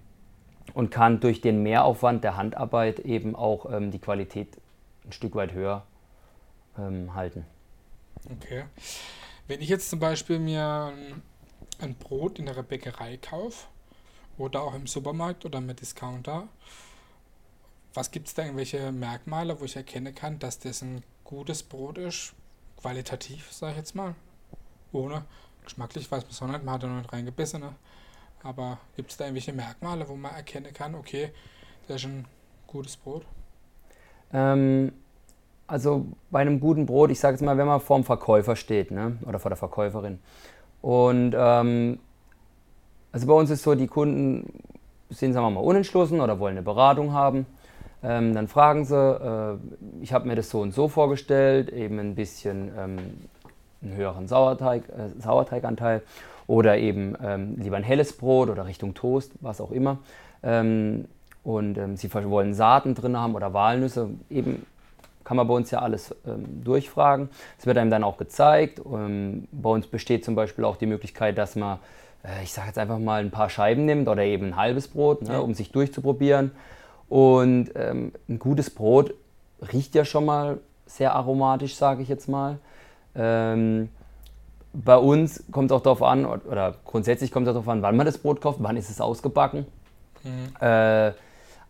und 0.74 0.92
kann 0.92 1.20
durch 1.20 1.42
den 1.42 1.64
Mehraufwand 1.64 2.24
der 2.24 2.38
Handarbeit 2.38 3.00
eben 3.00 3.36
auch 3.36 3.72
ähm, 3.72 3.92
die 3.92 4.00
Qualität 4.00 4.58
ein 5.06 5.12
Stück 5.12 5.36
weit 5.36 5.54
höher 5.54 5.86
ähm, 6.78 7.16
halten. 7.16 7.46
Okay. 8.30 8.66
Wenn 9.48 9.62
ich 9.62 9.70
jetzt 9.70 9.90
zum 9.90 10.00
Beispiel 10.00 10.38
mir 10.38 10.94
ein 11.80 11.96
Brot 11.96 12.40
in 12.40 12.46
der 12.46 12.62
Bäckerei 12.62 13.18
kaufe 13.18 13.68
oder 14.38 14.62
auch 14.62 14.76
im 14.76 14.86
Supermarkt 14.86 15.46
oder 15.46 15.60
im 15.60 15.76
Discounter, 15.76 16.48
was 18.00 18.12
gibt 18.12 18.30
es 18.30 18.34
da 18.34 18.44
irgendwelche 18.44 18.94
Merkmale, 18.94 19.60
wo 19.60 19.66
ich 19.66 19.76
erkennen 19.76 20.16
kann, 20.16 20.40
dass 20.40 20.58
das 20.58 20.82
ein 20.82 21.04
gutes 21.26 21.64
Brot 21.64 21.98
ist, 21.98 22.34
qualitativ, 22.82 23.52
sage 23.52 23.74
ich 23.74 23.78
jetzt 23.80 23.94
mal, 23.94 24.16
ohne 24.94 25.26
geschmacklich 25.66 26.10
weiß 26.10 26.24
man 26.24 26.32
es 26.32 26.42
auch 26.42 26.48
nicht, 26.48 26.64
man 26.64 26.76
hat 26.76 26.84
ja 26.84 26.88
noch 26.88 27.00
nicht 27.00 27.12
reingebissen, 27.12 27.60
ne? 27.60 27.74
aber 28.42 28.78
gibt 28.96 29.12
es 29.12 29.18
da 29.18 29.26
irgendwelche 29.26 29.52
Merkmale, 29.52 30.08
wo 30.08 30.16
man 30.16 30.34
erkennen 30.34 30.74
kann, 30.74 30.96
okay, 30.96 31.34
das 31.90 31.98
ist 31.98 32.06
ein 32.06 32.26
gutes 32.68 32.96
Brot? 32.96 33.26
Ähm, 34.32 34.94
also 35.68 36.06
bei 36.32 36.40
einem 36.40 36.62
guten 36.62 36.86
Brot, 36.86 37.12
ich 37.12 37.20
sage 37.20 37.34
jetzt 37.34 37.42
mal, 37.42 37.58
wenn 37.58 37.68
man 37.68 37.82
vor 37.82 37.98
dem 38.00 38.06
Verkäufer 38.06 38.56
steht 38.56 38.92
ne? 38.92 39.18
oder 39.26 39.40
vor 39.40 39.50
der 39.50 39.58
Verkäuferin 39.58 40.20
und 40.82 41.36
ähm, 41.38 42.00
also 43.12 43.28
bei 43.28 43.34
uns 43.34 43.50
ist 43.50 43.64
so, 43.64 43.76
die 43.76 43.88
Kunden 43.88 44.54
sind, 45.10 45.34
sagen 45.34 45.46
wir 45.46 45.52
mal, 45.52 45.60
unentschlossen 45.60 46.22
oder 46.22 46.40
wollen 46.40 46.54
eine 46.54 46.64
Beratung 46.64 47.12
haben 47.12 47.46
ähm, 48.02 48.34
dann 48.34 48.48
fragen 48.48 48.86
sie, 48.86 48.96
äh, 48.96 49.58
ich 50.02 50.14
habe 50.14 50.28
mir 50.28 50.36
das 50.36 50.50
so 50.50 50.62
und 50.62 50.74
so 50.74 50.88
vorgestellt, 50.88 51.70
eben 51.70 52.00
ein 52.00 52.16
bisschen 52.16 52.72
ähm, 52.78 52.98
einen 53.82 53.96
höheren 53.96 54.28
Sauerteig, 54.28 54.84
äh, 54.90 55.20
Sauerteiganteil 55.22 56.02
oder 56.48 56.78
eben 56.78 57.16
ähm, 57.24 57.56
lieber 57.58 57.78
ein 57.78 57.84
helles 57.84 58.16
Brot 58.16 58.50
oder 58.50 58.66
Richtung 58.66 58.94
Toast, 58.94 59.34
was 59.42 59.60
auch 59.60 59.72
immer. 59.72 60.00
Ähm, 60.44 61.06
und 61.44 61.78
ähm, 61.78 61.98
sie 61.98 62.14
wollen 62.14 62.54
Saaten 62.54 62.96
drin 62.96 63.18
haben 63.18 63.36
oder 63.36 63.54
Walnüsse, 63.54 64.10
eben 64.30 64.66
kann 65.24 65.38
man 65.38 65.48
bei 65.48 65.54
uns 65.54 65.70
ja 65.70 65.80
alles 65.80 66.16
ähm, 66.26 66.64
durchfragen. 66.64 67.30
Es 67.58 67.66
wird 67.66 67.78
einem 67.78 67.92
dann 67.92 68.04
auch 68.04 68.18
gezeigt. 68.18 68.82
bei 68.84 69.70
uns 69.70 69.86
besteht 69.86 70.26
zum 70.26 70.36
Beispiel 70.36 70.66
auch 70.66 70.76
die 70.76 70.88
Möglichkeit, 70.88 71.38
dass 71.38 71.56
man, 71.56 71.78
äh, 72.24 72.44
ich 72.44 72.52
sage 72.52 72.68
jetzt 72.68 72.80
einfach 72.80 72.98
mal, 72.98 73.22
ein 73.22 73.30
paar 73.30 73.50
Scheiben 73.50 73.86
nimmt 73.86 74.08
oder 74.08 74.24
eben 74.24 74.48
ein 74.48 74.56
halbes 74.56 74.88
Brot, 74.88 75.22
ne, 75.22 75.42
um 75.42 75.54
sich 75.54 75.72
durchzuprobieren. 75.72 76.52
Und 77.10 77.72
ähm, 77.76 78.14
ein 78.28 78.40
gutes 78.40 78.70
Brot 78.70 79.14
riecht 79.74 79.96
ja 79.96 80.06
schon 80.06 80.26
mal 80.26 80.60
sehr 80.86 81.14
aromatisch, 81.16 81.76
sage 81.76 82.02
ich 82.02 82.08
jetzt 82.08 82.28
mal. 82.28 82.60
Ähm, 83.16 83.90
bei 84.74 84.98
uns 84.98 85.44
kommt 85.52 85.72
es 85.72 85.76
auch 85.76 85.82
darauf 85.82 86.04
an, 86.04 86.26
oder 86.26 86.76
grundsätzlich 86.86 87.32
kommt 87.32 87.48
es 87.48 87.54
darauf 87.54 87.68
an, 87.68 87.82
wann 87.82 87.98
man 87.98 88.06
das 88.06 88.20
Brot 88.20 88.42
kauft, 88.42 88.60
wann 88.62 88.78
ist 88.78 88.90
es 88.90 89.02
ausgebacken. 89.02 89.66
Mhm. 90.24 90.56
Äh, 90.66 91.14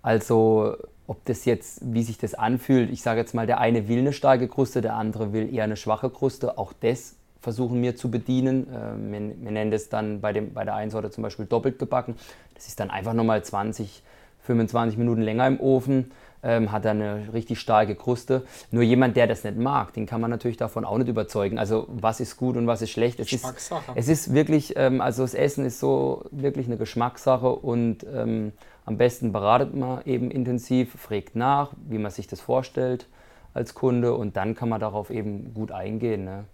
also 0.01 0.75
ob 1.07 1.25
das 1.25 1.45
jetzt, 1.45 1.81
wie 1.93 2.03
sich 2.03 2.17
das 2.17 2.35
anfühlt, 2.35 2.91
ich 2.91 3.01
sage 3.01 3.19
jetzt 3.19 3.33
mal, 3.33 3.47
der 3.47 3.59
eine 3.59 3.87
will 3.87 3.99
eine 3.99 4.13
starke 4.13 4.47
Kruste, 4.47 4.81
der 4.81 4.95
andere 4.95 5.33
will 5.33 5.53
eher 5.53 5.63
eine 5.63 5.75
schwache 5.75 6.09
Kruste, 6.09 6.57
auch 6.57 6.73
das 6.79 7.15
versuchen 7.41 7.81
wir 7.81 7.95
zu 7.95 8.11
bedienen. 8.11 8.67
Äh, 8.67 9.11
wir, 9.11 9.43
wir, 9.43 9.51
nennen 9.51 9.71
das 9.71 9.89
dann 9.89 10.21
bei, 10.21 10.33
dem, 10.33 10.53
bei 10.53 10.65
der 10.65 10.75
einen 10.75 10.91
Sorte 10.91 11.09
zum 11.09 11.23
Beispiel 11.23 11.45
doppelt 11.45 11.79
gebacken. 11.79 12.15
Das 12.53 12.67
ist 12.67 12.79
dann 12.79 12.89
einfach 12.89 13.13
nochmal 13.13 13.43
20, 13.43 14.03
25 14.41 14.97
Minuten 14.97 15.21
länger 15.21 15.47
im 15.47 15.59
Ofen, 15.59 16.11
ähm, 16.41 16.71
hat 16.71 16.85
dann 16.85 17.01
eine 17.01 17.33
richtig 17.33 17.59
starke 17.59 17.95
Kruste. 17.95 18.43
Nur 18.71 18.83
jemand, 18.83 19.17
der 19.17 19.27
das 19.27 19.43
nicht 19.43 19.57
mag, 19.57 19.93
den 19.93 20.05
kann 20.05 20.21
man 20.21 20.29
natürlich 20.29 20.57
davon 20.57 20.85
auch 20.85 20.97
nicht 20.97 21.09
überzeugen. 21.09 21.59
Also 21.59 21.85
was 21.89 22.19
ist 22.19 22.37
gut 22.37 22.55
und 22.55 22.67
was 22.67 22.81
ist 22.81 22.91
schlecht. 22.91 23.19
Es, 23.19 23.31
ist, 23.33 23.71
es 23.95 24.07
ist 24.07 24.33
wirklich, 24.33 24.73
ähm, 24.77 25.01
also 25.01 25.23
das 25.23 25.33
Essen 25.33 25.65
ist 25.65 25.79
so 25.79 26.25
wirklich 26.31 26.67
eine 26.67 26.77
Geschmackssache 26.77 27.49
und 27.49 28.05
ähm, 28.13 28.53
am 28.85 28.97
besten 28.97 29.31
beratet 29.31 29.75
man 29.75 30.01
eben 30.05 30.31
intensiv, 30.31 30.93
fragt 30.99 31.35
nach, 31.35 31.71
wie 31.87 31.97
man 31.97 32.11
sich 32.11 32.27
das 32.27 32.41
vorstellt 32.41 33.07
als 33.53 33.73
Kunde 33.73 34.13
und 34.13 34.37
dann 34.37 34.55
kann 34.55 34.69
man 34.69 34.79
darauf 34.79 35.09
eben 35.09 35.53
gut 35.53 35.71
eingehen. 35.71 36.23
Ne? 36.23 36.45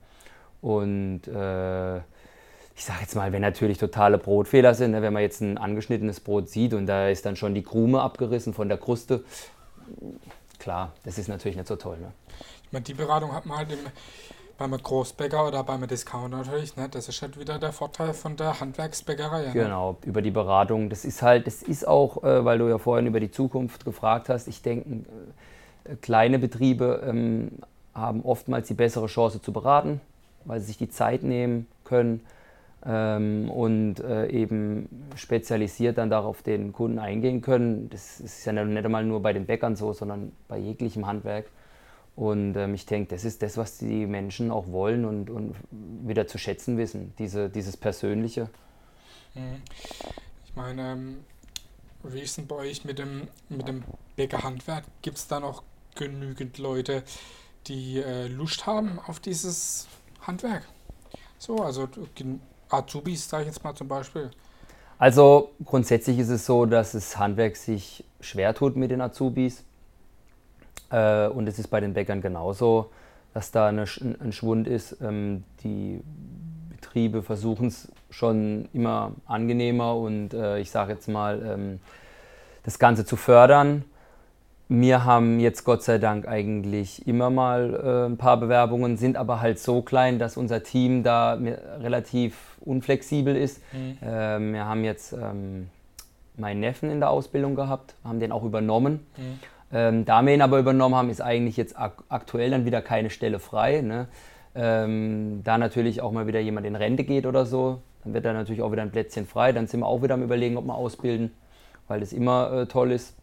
Und 0.62 1.28
äh, 1.28 2.02
ich 2.76 2.84
sage 2.84 3.00
jetzt 3.02 3.16
mal, 3.16 3.32
wenn 3.32 3.42
natürlich 3.42 3.78
totale 3.78 4.18
Brotfehler 4.18 4.74
sind, 4.74 4.92
ne, 4.92 5.02
wenn 5.02 5.14
man 5.14 5.22
jetzt 5.22 5.42
ein 5.42 5.58
angeschnittenes 5.58 6.20
Brot 6.20 6.50
sieht 6.50 6.74
und 6.74 6.88
da 6.88 7.08
ist 7.08 7.26
dann 7.26 7.36
schon 7.36 7.54
die 7.54 7.64
Krume 7.64 8.02
abgerissen 8.02 8.54
von 8.54 8.68
der 8.68 8.78
Kruste, 8.78 9.24
klar, 10.60 10.92
das 11.04 11.18
ist 11.18 11.30
natürlich 11.30 11.56
nicht 11.56 11.68
so 11.68 11.78
toll. 11.78 11.98
Ne? 12.00 12.12
Ich 12.66 12.74
meine, 12.74 12.84
die 12.84 12.94
Beratung 12.94 13.34
hat 13.34 13.46
man 13.46 13.60
halt 13.60 13.72
im, 13.72 13.80
beim 14.58 14.72
Großbäcker 14.72 15.48
oder 15.48 15.64
beim 15.64 15.88
Discounter 15.88 16.38
natürlich, 16.38 16.76
ne? 16.76 16.90
das 16.90 17.08
ist 17.08 17.22
halt 17.22 17.40
wieder 17.40 17.60
der 17.60 17.72
Vorteil 17.72 18.14
von 18.14 18.36
der 18.36 18.60
Handwerksbäckerei. 18.60 19.48
Ne? 19.48 19.54
Genau, 19.54 19.98
über 20.04 20.22
die 20.22 20.32
Beratung. 20.32 20.90
Das 20.90 21.06
ist 21.06 21.22
halt, 21.22 21.48
das 21.48 21.64
ist 21.64 21.88
auch, 21.88 22.24
äh, 22.24 22.44
weil 22.44 22.58
du 22.58 22.68
ja 22.68 22.78
vorhin 22.78 23.08
über 23.08 23.22
die 23.22 23.32
Zukunft 23.32 23.86
gefragt 23.86 24.28
hast, 24.28 24.50
ich 24.50 24.62
denke, 24.62 25.06
äh, 25.86 25.96
kleine 26.02 26.40
Betriebe 26.40 27.04
ähm, 27.08 27.52
haben 27.94 28.22
oftmals 28.24 28.68
die 28.68 28.74
bessere 28.74 29.08
Chance 29.08 29.42
zu 29.42 29.54
beraten, 29.54 30.02
weil 30.44 30.60
sie 30.60 30.68
sich 30.68 30.78
die 30.78 30.90
Zeit 30.90 31.24
nehmen 31.24 31.68
können 31.86 32.20
ähm, 32.86 33.50
und 33.50 34.00
äh, 34.00 34.28
eben 34.28 34.88
spezialisiert 35.16 35.98
dann 35.98 36.10
darauf 36.10 36.44
den 36.44 36.72
Kunden 36.72 37.00
eingehen 37.00 37.42
können. 37.42 37.90
Das 37.90 38.20
ist 38.20 38.46
ja 38.46 38.54
nicht 38.54 38.86
einmal 38.86 39.04
nur 39.04 39.22
bei 39.22 39.34
den 39.34 39.46
Bäckern 39.46 39.76
so, 39.76 39.94
sondern 39.94 40.32
bei 40.48 40.58
jeglichem 40.58 41.08
Handwerk. 41.08 41.46
Und 42.16 42.56
ähm, 42.56 42.74
ich 42.76 42.86
denke, 42.86 43.10
das 43.10 43.26
ist 43.26 43.42
das, 43.42 43.58
was 43.58 43.78
die 43.78 44.06
Menschen 44.06 44.52
auch 44.52 44.68
wollen 44.72 45.04
und, 45.04 45.30
und 45.30 45.56
wieder 45.72 46.28
zu 46.28 46.38
schätzen 46.38 46.78
wissen, 46.78 47.14
diese, 47.20 47.50
dieses 47.50 47.76
Persönliche. 47.76 48.50
Mhm. 49.34 49.62
Ich 50.46 50.56
meine, 50.56 50.94
ähm, 50.94 51.18
wie 52.04 52.22
ist 52.22 52.38
denn 52.38 52.48
bei 52.48 52.56
euch 52.56 52.86
mit 52.86 53.00
dem, 53.00 53.28
mit 53.50 53.68
dem 53.68 53.84
Bäckerhandwerk? 54.16 54.86
Gibt 55.02 55.18
es 55.18 55.28
da 55.28 55.40
noch 55.40 55.64
genügend 55.96 56.58
Leute, 56.58 57.04
die 57.68 57.98
äh, 57.98 58.28
Lust 58.28 58.66
haben 58.66 59.00
auf 59.08 59.20
dieses 59.20 59.88
Handwerk? 60.22 60.66
So, 61.38 61.58
also 61.58 61.90
Azubis, 62.70 63.30
sage 63.30 63.44
ich 63.44 63.48
jetzt 63.48 63.64
mal 63.64 63.74
zum 63.76 63.88
Beispiel. 63.88 64.32
Also 64.98 65.52
grundsätzlich 65.64 66.20
ist 66.20 66.30
es 66.30 66.46
so, 66.46 66.66
dass 66.66 66.94
das 66.94 67.18
Handwerk 67.18 67.56
sich 67.58 68.04
schwer 68.22 68.54
tut 68.54 68.76
mit 68.76 68.92
den 68.92 69.02
Azubis. 69.02 69.64
Äh, 70.90 71.28
und 71.28 71.48
es 71.48 71.60
ist 71.60 71.68
bei 71.68 71.80
den 71.80 71.94
Bäckern 71.94 72.22
genauso, 72.22 72.92
dass 73.34 73.52
da 73.52 73.68
ein 73.68 73.86
Schwund 74.32 74.68
ist. 74.68 74.98
Ähm, 75.02 75.44
die 75.64 76.02
Betriebe 76.70 77.24
versuchen 77.24 77.68
es 77.68 77.92
schon 78.10 78.70
immer 78.72 79.12
angenehmer 79.26 79.96
und 79.98 80.34
äh, 80.34 80.60
ich 80.60 80.72
sage 80.72 80.94
jetzt 80.94 81.10
mal, 81.10 81.42
ähm, 81.46 81.80
das 82.64 82.80
Ganze 82.80 83.06
zu 83.06 83.18
fördern. 83.18 83.84
Wir 84.68 85.06
haben 85.06 85.40
jetzt 85.40 85.64
Gott 85.64 85.84
sei 85.84 86.00
Dank 86.00 86.28
eigentlich 86.28 87.08
immer 87.08 87.30
mal 87.30 87.74
äh, 87.74 88.10
ein 88.10 88.18
paar 88.18 88.38
Bewerbungen, 88.38 88.98
sind 88.98 89.16
aber 89.16 89.40
halt 89.40 89.60
so 89.60 89.84
klein, 89.84 90.18
dass 90.18 90.38
unser 90.38 90.64
Team 90.64 91.04
da 91.04 91.34
relativ 91.80 92.58
unflexibel 92.62 93.36
ist. 93.36 93.62
Mhm. 93.74 93.98
Ähm, 94.02 94.54
wir 94.54 94.66
haben 94.66 94.84
jetzt 94.84 95.14
ähm, 95.14 95.70
meinen 96.36 96.62
Neffen 96.62 96.90
in 96.90 97.00
der 97.00 97.12
Ausbildung 97.12 97.54
gehabt, 97.54 97.94
haben 98.04 98.20
den 98.20 98.32
auch 98.32 98.44
übernommen. 98.44 99.06
Mhm. 99.18 99.40
Ähm, 99.72 100.06
da 100.06 100.24
wir 100.24 100.34
ihn 100.34 100.42
aber 100.42 100.58
übernommen 100.58 100.96
haben, 100.96 101.10
ist 101.10 101.22
eigentlich 101.22 101.58
jetzt 101.58 101.78
ak 101.78 102.04
aktuell 102.10 102.50
dann 102.50 102.66
wieder 102.66 102.82
keine 102.82 103.12
Stelle 103.12 103.38
frei. 103.38 103.82
Ne? 103.82 104.08
Ähm, 104.56 105.42
da 105.44 105.60
natürlich 105.60 106.02
auch 106.02 106.12
mal 106.12 106.26
wieder 106.26 106.40
jemand 106.40 106.66
in 106.66 106.76
Rente 106.76 107.04
geht 107.04 107.28
oder 107.28 107.46
so, 107.46 107.82
dann 108.04 108.14
wird 108.14 108.26
da 108.26 108.34
natürlich 108.34 108.64
auch 108.64 108.72
wieder 108.72 108.82
ein 108.82 108.92
Plätzchen 108.92 109.28
frei. 109.28 109.52
Dann 109.52 109.68
sind 109.68 109.82
wir 109.82 109.88
auch 109.88 110.02
wieder 110.02 110.16
am 110.16 110.24
Überlegen, 110.24 110.58
ob 110.58 110.66
wir 110.66 110.76
ausbilden, 110.76 111.32
weil 111.88 112.00
das 112.00 112.14
immer 112.14 112.52
äh, 112.52 112.66
toll 112.66 112.92
ist. 112.92 113.16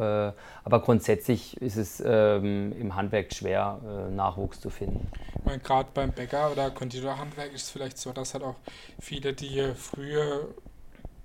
Äh, 0.00 0.32
aber 0.64 0.80
grundsätzlich 0.80 1.56
ist 1.60 1.76
es 1.76 2.02
ähm, 2.04 2.72
im 2.80 2.96
Handwerk 2.96 3.34
schwer, 3.34 3.80
äh, 3.84 4.14
Nachwuchs 4.14 4.60
zu 4.60 4.70
finden. 4.70 5.06
Ich 5.38 5.44
meine, 5.44 5.58
gerade 5.58 5.90
beim 5.92 6.12
Bäcker 6.12 6.50
oder 6.50 6.70
Konditorhandwerk 6.70 7.52
ist 7.52 7.64
es 7.64 7.70
vielleicht 7.70 7.98
so, 7.98 8.12
dass 8.12 8.32
halt 8.32 8.44
auch 8.44 8.56
viele 8.98 9.34
die 9.34 9.72
frühe 9.74 10.48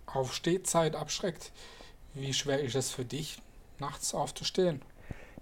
Aufstehzeit 0.06 0.96
abschreckt. 0.96 1.52
Wie 2.14 2.34
schwer 2.34 2.62
ist 2.62 2.76
es 2.76 2.92
für 2.92 3.06
dich, 3.06 3.42
nachts 3.80 4.14
aufzustehen? 4.14 4.82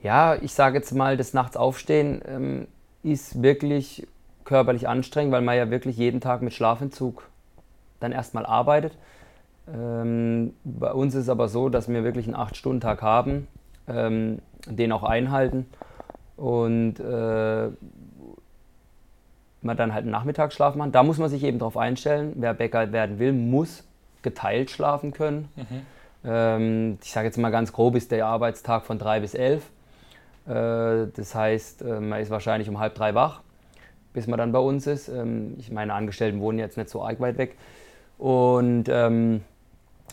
Ja, 0.02 0.36
ich 0.36 0.54
sage 0.54 0.78
jetzt 0.78 0.92
mal, 0.94 1.18
das 1.18 1.34
Nachts 1.34 1.56
aufstehen 1.56 2.22
ähm, 2.28 2.68
ist 3.04 3.42
wirklich 3.42 4.06
körperlich 4.44 4.88
anstrengend, 4.88 5.32
weil 5.32 5.42
man 5.42 5.58
ja 5.58 5.70
wirklich 5.70 5.98
jeden 5.98 6.22
Tag 6.22 6.42
mit 6.42 6.54
Schlafentzug 6.54 7.28
dann 8.00 8.12
erstmal 8.12 8.46
arbeitet. 8.46 8.98
Ähm, 9.72 10.54
bei 10.64 10.92
uns 10.92 11.16
ist 11.16 11.24
es 11.24 11.30
aber 11.30 11.48
so, 11.48 11.70
dass 11.70 11.88
wir 11.88 12.04
wirklich 12.04 12.28
einen 12.28 12.36
8-Stunden-Tag 12.36 13.02
haben, 13.02 13.48
ähm, 13.88 14.40
den 14.68 14.92
auch 14.92 15.04
einhalten 15.04 15.68
und 16.36 17.00
äh, 17.00 17.70
man 19.62 19.78
dann 19.78 19.94
halt 19.94 20.04
einen 20.04 20.12
Nachmittagsschlaf 20.12 20.76
machen. 20.76 20.92
Da 20.92 21.04
muss 21.04 21.18
man 21.18 21.30
sich 21.30 21.44
eben 21.44 21.60
darauf 21.60 21.78
einstellen, 21.78 22.34
wer 22.36 22.54
Bäcker 22.54 22.92
werden 22.92 23.20
will, 23.20 23.32
muss 23.32 23.84
geteilt 24.22 24.70
schlafen 24.72 25.12
können. 25.12 25.50
Mhm. 25.56 25.86
Ähm, 26.26 26.98
ich 27.02 27.12
sage 27.12 27.28
jetzt 27.28 27.38
mal 27.38 27.50
ganz 27.50 27.74
grob, 27.74 27.96
ist 27.96 28.12
der 28.12 28.26
Arbeitstag 28.26 28.86
von 28.86 29.00
3 29.00 29.20
bis 29.22 29.34
11. 29.34 29.64
Äh, 30.48 31.08
das 31.16 31.36
heißt, 31.36 31.82
äh, 31.82 32.00
man 32.00 32.20
ist 32.22 32.30
wahrscheinlich 32.30 32.70
um 32.70 32.80
halb 32.80 32.96
drei 32.96 33.16
wach, 33.16 33.42
bis 34.14 34.28
man 34.28 34.38
dann 34.38 34.52
bei 34.52 34.60
uns 34.60 34.88
ist. 34.88 35.08
Ähm, 35.08 35.56
ich 35.60 35.72
meine, 35.72 35.94
Angestellten 35.94 36.40
wohnen 36.40 36.60
jetzt 36.60 36.78
nicht 36.78 36.90
so 36.90 37.04
arg 37.04 37.20
weit 37.20 37.38
weg. 37.38 37.58
Und 38.18 38.86
ähm, 38.90 39.42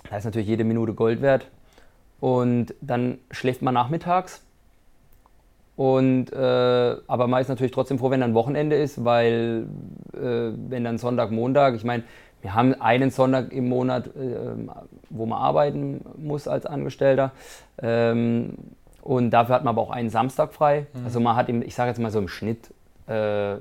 da 0.09 0.17
ist 0.17 0.25
natürlich 0.25 0.49
jede 0.49 0.65
Minute 0.65 0.95
Gold 0.95 1.23
wert. 1.23 1.47
Und 2.21 2.75
dann 2.81 3.19
schläft 3.31 3.63
man 3.63 3.75
nachmittags. 3.75 4.43
Und, 5.77 6.31
äh, 6.33 6.97
aber 7.07 7.27
man 7.27 7.41
ist 7.41 7.49
natürlich 7.49 7.73
trotzdem 7.73 7.99
froh, 7.99 8.11
wenn 8.11 8.21
dann 8.21 8.35
Wochenende 8.35 8.77
ist, 8.77 9.03
weil 9.05 9.67
äh, 10.13 10.19
wenn 10.69 10.85
dann 10.85 10.99
Sonntag, 10.99 11.31
Montag, 11.31 11.75
ich 11.75 11.85
meine, 11.85 12.03
wir 12.43 12.55
haben 12.55 12.75
einen 12.81 13.11
Sonntag 13.11 13.53
im 13.53 13.69
Monat, 13.69 14.09
äh, 14.09 14.57
wo 15.09 15.27
man 15.27 15.39
arbeiten 15.39 16.05
muss 16.19 16.49
als 16.49 16.67
Angestellter. 16.67 17.33
Ähm, 17.81 18.55
und 19.03 19.31
dafür 19.31 19.55
hat 19.55 19.65
man 19.65 19.75
aber 19.75 19.83
auch 19.83 19.91
einen 19.91 20.11
Samstag 20.11 20.53
frei. 20.53 20.87
Mhm. 20.93 21.05
Also 21.05 21.21
man 21.21 21.37
hat, 21.37 21.49
im, 21.49 21.63
ich 21.63 21.75
sage 21.75 21.89
jetzt 21.89 21.99
mal 21.99 22.11
so 22.11 22.19
im 22.19 22.29
Schnitt, 22.29 22.71
äh, 23.07 23.57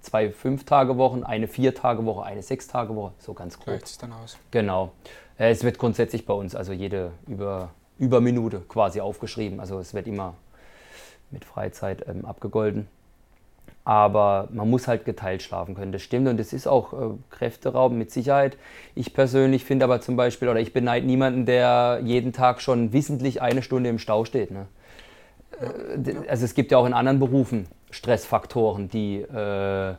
zwei 0.00 0.30
Fünf-Tage-Wochen, 0.30 1.24
eine 1.24 1.48
Vier-Tage-Woche, 1.48 2.24
eine 2.24 2.42
Sechs-Tage-Woche, 2.42 3.12
so 3.18 3.32
ganz 3.32 3.56
grob. 3.56 3.66
Gleicht 3.66 3.86
es 3.86 3.98
dann 3.98 4.12
aus. 4.12 4.36
Genau. 4.50 4.92
Äh, 5.38 5.50
es 5.50 5.64
wird 5.64 5.78
grundsätzlich 5.78 6.26
bei 6.26 6.34
uns, 6.34 6.54
also 6.54 6.72
jede 6.72 7.12
über, 7.26 7.70
über 7.98 8.20
Minute 8.20 8.60
quasi 8.68 9.00
aufgeschrieben. 9.00 9.60
Also 9.60 9.78
es 9.78 9.94
wird 9.94 10.06
immer 10.06 10.34
mit 11.30 11.44
Freizeit 11.44 12.06
ähm, 12.08 12.24
abgegolten. 12.24 12.88
Aber 13.86 14.48
man 14.50 14.70
muss 14.70 14.88
halt 14.88 15.04
geteilt 15.04 15.42
schlafen 15.42 15.74
können, 15.74 15.92
das 15.92 16.00
stimmt. 16.00 16.26
Und 16.28 16.38
das 16.38 16.54
ist 16.54 16.66
auch 16.66 16.92
äh, 16.94 17.14
Kräfteraum 17.30 17.98
mit 17.98 18.10
Sicherheit. 18.10 18.56
Ich 18.94 19.12
persönlich 19.12 19.64
finde 19.64 19.84
aber 19.84 20.00
zum 20.00 20.16
Beispiel, 20.16 20.48
oder 20.48 20.60
ich 20.60 20.72
beneide 20.72 21.06
niemanden, 21.06 21.44
der 21.44 22.00
jeden 22.02 22.32
Tag 22.32 22.62
schon 22.62 22.94
wissentlich 22.94 23.42
eine 23.42 23.62
Stunde 23.62 23.90
im 23.90 23.98
Stau 23.98 24.24
steht. 24.24 24.50
Ne? 24.50 24.66
Äh, 25.60 26.28
also 26.28 26.46
es 26.46 26.54
gibt 26.54 26.72
ja 26.72 26.78
auch 26.78 26.86
in 26.86 26.94
anderen 26.94 27.18
Berufen 27.18 27.66
Stressfaktoren, 27.90 28.88
die, 28.88 29.20
äh, 29.20 29.94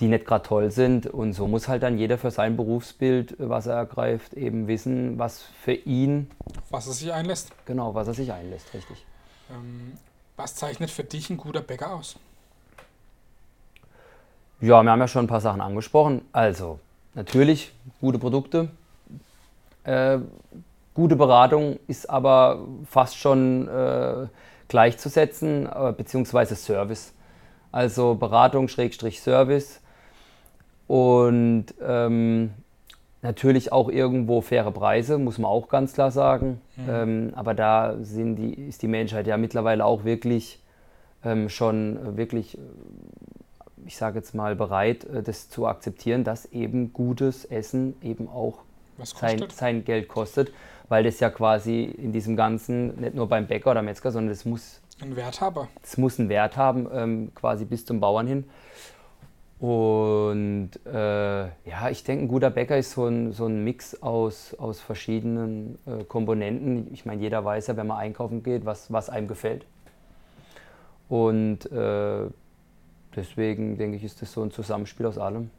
die 0.00 0.08
nicht 0.08 0.26
gerade 0.26 0.46
toll 0.46 0.70
sind. 0.70 1.06
Und 1.06 1.32
so 1.32 1.46
muss 1.46 1.68
halt 1.68 1.82
dann 1.82 1.98
jeder 1.98 2.18
für 2.18 2.30
sein 2.30 2.56
Berufsbild, 2.56 3.36
was 3.38 3.66
er 3.66 3.76
ergreift, 3.76 4.34
eben 4.34 4.68
wissen, 4.68 5.18
was 5.18 5.42
für 5.62 5.72
ihn. 5.72 6.30
Was 6.70 6.86
er 6.86 6.92
sich 6.92 7.12
einlässt. 7.12 7.52
Genau, 7.64 7.94
was 7.94 8.08
er 8.08 8.14
sich 8.14 8.32
einlässt, 8.32 8.72
richtig. 8.74 9.04
Ähm, 9.50 9.92
was 10.36 10.54
zeichnet 10.54 10.90
für 10.90 11.04
dich 11.04 11.30
ein 11.30 11.36
guter 11.36 11.62
Bäcker 11.62 11.94
aus? 11.94 12.16
Ja, 14.60 14.82
wir 14.82 14.90
haben 14.90 15.00
ja 15.00 15.08
schon 15.08 15.24
ein 15.24 15.28
paar 15.28 15.40
Sachen 15.40 15.60
angesprochen. 15.60 16.22
Also, 16.32 16.78
natürlich 17.14 17.72
gute 18.00 18.18
Produkte. 18.18 18.70
Äh, 19.84 20.18
gute 20.94 21.16
Beratung 21.16 21.78
ist 21.86 22.08
aber 22.08 22.66
fast 22.88 23.16
schon 23.16 23.68
äh, 23.68 24.26
gleichzusetzen, 24.68 25.66
äh, 25.66 25.92
beziehungsweise 25.96 26.56
Service. 26.56 27.12
Also 27.70 28.14
Beratung, 28.14 28.68
Schrägstrich 28.68 29.20
Service. 29.20 29.80
Und 30.86 31.66
ähm, 31.82 32.50
natürlich 33.22 33.72
auch 33.72 33.88
irgendwo 33.88 34.40
faire 34.40 34.70
Preise, 34.70 35.18
muss 35.18 35.38
man 35.38 35.50
auch 35.50 35.68
ganz 35.68 35.94
klar 35.94 36.10
sagen. 36.10 36.60
Mhm. 36.76 36.84
Ähm, 36.88 37.32
aber 37.34 37.54
da 37.54 37.96
sind 38.00 38.36
die, 38.36 38.54
ist 38.54 38.82
die 38.82 38.88
Menschheit 38.88 39.26
ja 39.26 39.36
mittlerweile 39.36 39.84
auch 39.84 40.04
wirklich 40.04 40.62
ähm, 41.24 41.48
schon 41.48 42.16
wirklich 42.16 42.56
ich 43.86 43.96
sage 43.96 44.18
jetzt 44.18 44.34
mal, 44.34 44.54
bereit, 44.54 45.04
äh, 45.04 45.22
das 45.22 45.48
zu 45.48 45.66
akzeptieren, 45.66 46.24
dass 46.24 46.46
eben 46.46 46.92
gutes 46.92 47.44
Essen 47.44 47.94
eben 48.02 48.28
auch 48.28 48.58
sein, 49.02 49.44
sein, 49.52 49.84
Geld 49.84 50.08
kostet, 50.08 50.52
weil 50.88 51.04
das 51.04 51.20
ja 51.20 51.30
quasi 51.30 51.84
in 51.84 52.12
diesem 52.12 52.36
Ganzen, 52.36 52.98
nicht 53.00 53.14
nur 53.14 53.28
beim 53.28 53.46
Bäcker 53.46 53.70
oder 53.72 53.82
Metzger, 53.82 54.10
sondern 54.10 54.30
das 54.30 54.44
muss 54.44 54.80
einen 55.00 55.16
Wert 55.16 55.40
haben. 55.40 55.68
Es 55.82 55.98
muss 55.98 56.18
einen 56.18 56.28
Wert 56.28 56.56
haben, 56.56 56.88
ähm, 56.92 57.32
quasi 57.34 57.64
bis 57.64 57.84
zum 57.84 58.00
Bauern 58.00 58.26
hin. 58.26 58.44
Und 59.58 60.70
äh, 60.84 61.46
ja, 61.46 61.88
ich 61.90 62.04
denke, 62.04 62.24
ein 62.24 62.28
guter 62.28 62.50
Bäcker 62.50 62.76
ist 62.76 62.90
so 62.90 63.06
ein, 63.06 63.32
so 63.32 63.46
ein 63.46 63.64
Mix 63.64 64.02
aus, 64.02 64.52
aus 64.54 64.80
verschiedenen 64.80 65.78
äh, 65.86 66.04
Komponenten. 66.04 66.92
Ich 66.92 67.06
meine, 67.06 67.22
jeder 67.22 67.42
weiß 67.44 67.68
ja, 67.68 67.76
wenn 67.76 67.86
man 67.86 67.96
einkaufen 67.98 68.42
geht, 68.42 68.66
was, 68.66 68.92
was 68.92 69.08
einem 69.08 69.28
gefällt. 69.28 69.64
Und 71.08 71.70
äh, 71.72 72.26
deswegen 73.14 73.78
denke 73.78 73.96
ich, 73.96 74.04
ist 74.04 74.20
das 74.20 74.32
so 74.32 74.42
ein 74.42 74.50
Zusammenspiel 74.50 75.06
aus 75.06 75.16
allem. 75.16 75.50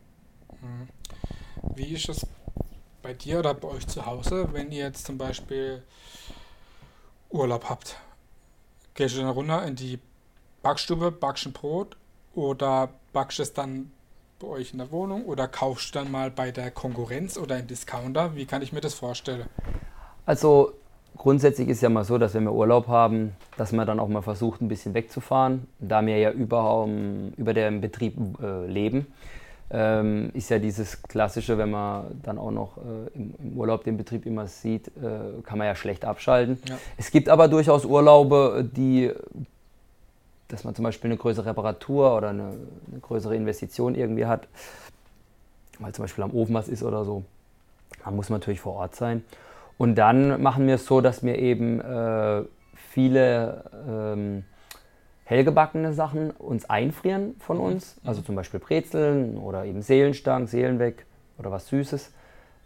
Mhm. 0.62 0.88
Wie 1.75 1.95
ist 1.95 2.07
es 2.10 2.27
bei 3.01 3.13
dir 3.13 3.39
oder 3.39 3.55
bei 3.55 3.69
euch 3.69 3.88
zu 3.88 4.05
Hause, 4.05 4.49
wenn 4.51 4.71
ihr 4.71 4.83
jetzt 4.86 5.07
zum 5.07 5.17
Beispiel 5.17 5.81
Urlaub 7.31 7.67
habt? 7.67 7.97
Gehst 8.93 9.15
du 9.15 9.21
dann 9.21 9.29
runter 9.29 9.65
in 9.65 9.75
die 9.75 9.97
Backstube, 10.62 11.12
backst 11.12 11.47
ein 11.47 11.53
Brot 11.53 11.97
oder 12.38 12.89
backst 13.12 13.39
es 13.39 13.54
dann 13.54 13.91
bei 14.39 14.47
euch 14.47 14.71
in 14.71 14.78
der 14.78 14.91
Wohnung 14.91 15.26
oder 15.26 15.47
kaufst 15.47 15.93
du 15.93 16.00
dann 16.00 16.12
mal 16.12 16.32
bei 16.32 16.52
der 16.52 16.71
Konkurrenz 16.71 17.38
oder 17.38 17.58
im 17.60 17.67
Discounter? 17.67 18.36
Wie 18.36 18.45
kann 18.45 18.62
ich 18.62 18.71
mir 18.71 18.82
das 18.82 18.93
vorstellen? 18.93 19.47
Also 20.26 20.73
Grundsätzlich 21.17 21.67
ist 21.67 21.82
ja 21.82 21.89
mal 21.89 22.04
so, 22.04 22.17
dass 22.17 22.36
wenn 22.36 22.43
wir 22.43 22.54
Urlaub 22.54 22.88
haben, 22.88 23.36
dass 23.58 23.71
man 23.71 23.88
dann 23.88 24.00
auch 24.00 24.08
mal 24.08 24.21
versucht, 24.21 24.62
ein 24.62 24.67
bisschen 24.67 24.93
wegzufahren. 24.93 25.67
Da 25.80 26.06
wir 26.06 26.17
ja 26.17 26.32
über, 26.32 26.88
über 27.36 27.54
den 27.54 27.82
Betrieb 27.82 28.15
äh, 28.41 28.67
leben, 28.67 29.08
ähm, 29.69 30.30
ist 30.34 30.50
ja 30.50 30.60
dieses 30.60 31.02
Klassische, 31.04 31.58
wenn 31.58 31.71
man 31.71 32.21
dann 32.23 32.38
auch 32.38 32.52
noch 32.52 32.78
äh, 32.78 33.15
im, 33.15 33.34
im, 33.39 33.58
Urlaub 33.58 33.84
den 33.84 33.97
Betrieb 33.97 34.26
immer 34.26 34.47
sieht, 34.47 34.88
äh, 34.89 35.41
kann 35.43 35.58
man 35.58 35.67
ja 35.67 35.76
schlecht 35.76 36.06
abschalten. 36.06 36.60
Ja. 36.69 36.78
Es 36.97 37.12
gibt 37.12 37.30
aber 37.30 37.47
durchaus 37.47 37.84
Urlaube, 37.84 38.69
die 38.71 39.12
dass 40.47 40.63
man 40.63 40.75
zum 40.75 40.83
Beispiel 40.83 41.10
eine 41.10 41.17
größere 41.17 41.47
Reparatur 41.47 42.15
oder 42.15 42.29
eine, 42.29 42.53
eine 42.91 42.99
größere 43.01 43.36
Investition 43.36 43.95
irgendwie 43.95 44.25
hat, 44.25 44.47
weil 45.79 45.93
zum 45.93 46.03
Beispiel 46.03 46.23
am 46.23 46.33
Ofen 46.33 46.55
was 46.55 46.67
ist 46.67 46.83
oder 46.83 47.03
so, 47.03 47.23
dann 48.03 48.15
muss 48.15 48.29
man 48.29 48.39
natürlich 48.39 48.62
vor 48.62 48.75
Ort 48.75 48.95
sein. 48.95 49.23
Und 49.77 49.95
dann 49.95 50.41
machen 50.41 50.67
wir 50.67 50.75
es 50.75 50.86
so, 50.86 51.01
dass 51.01 51.23
wir 51.23 51.38
eben 51.38 51.79
äh, 51.81 52.43
viele 52.73 53.63
ähm, 53.88 54.43
hellgebackene 55.25 55.93
Sachen 55.93 56.31
uns 56.31 56.69
einfrieren 56.69 57.36
von 57.39 57.60
uns, 57.60 57.97
mhm. 58.01 58.10
also 58.10 58.21
zum 58.21 58.36
Beispiel 58.36 58.60
Brezeln 58.60 59.38
oder 59.38 59.65
eben 59.65 59.81
Seelenstangen, 59.81 60.47
Seelenweg 60.47 61.05
oder 61.38 61.51
was 61.51 61.67
Süßes, 61.67 62.12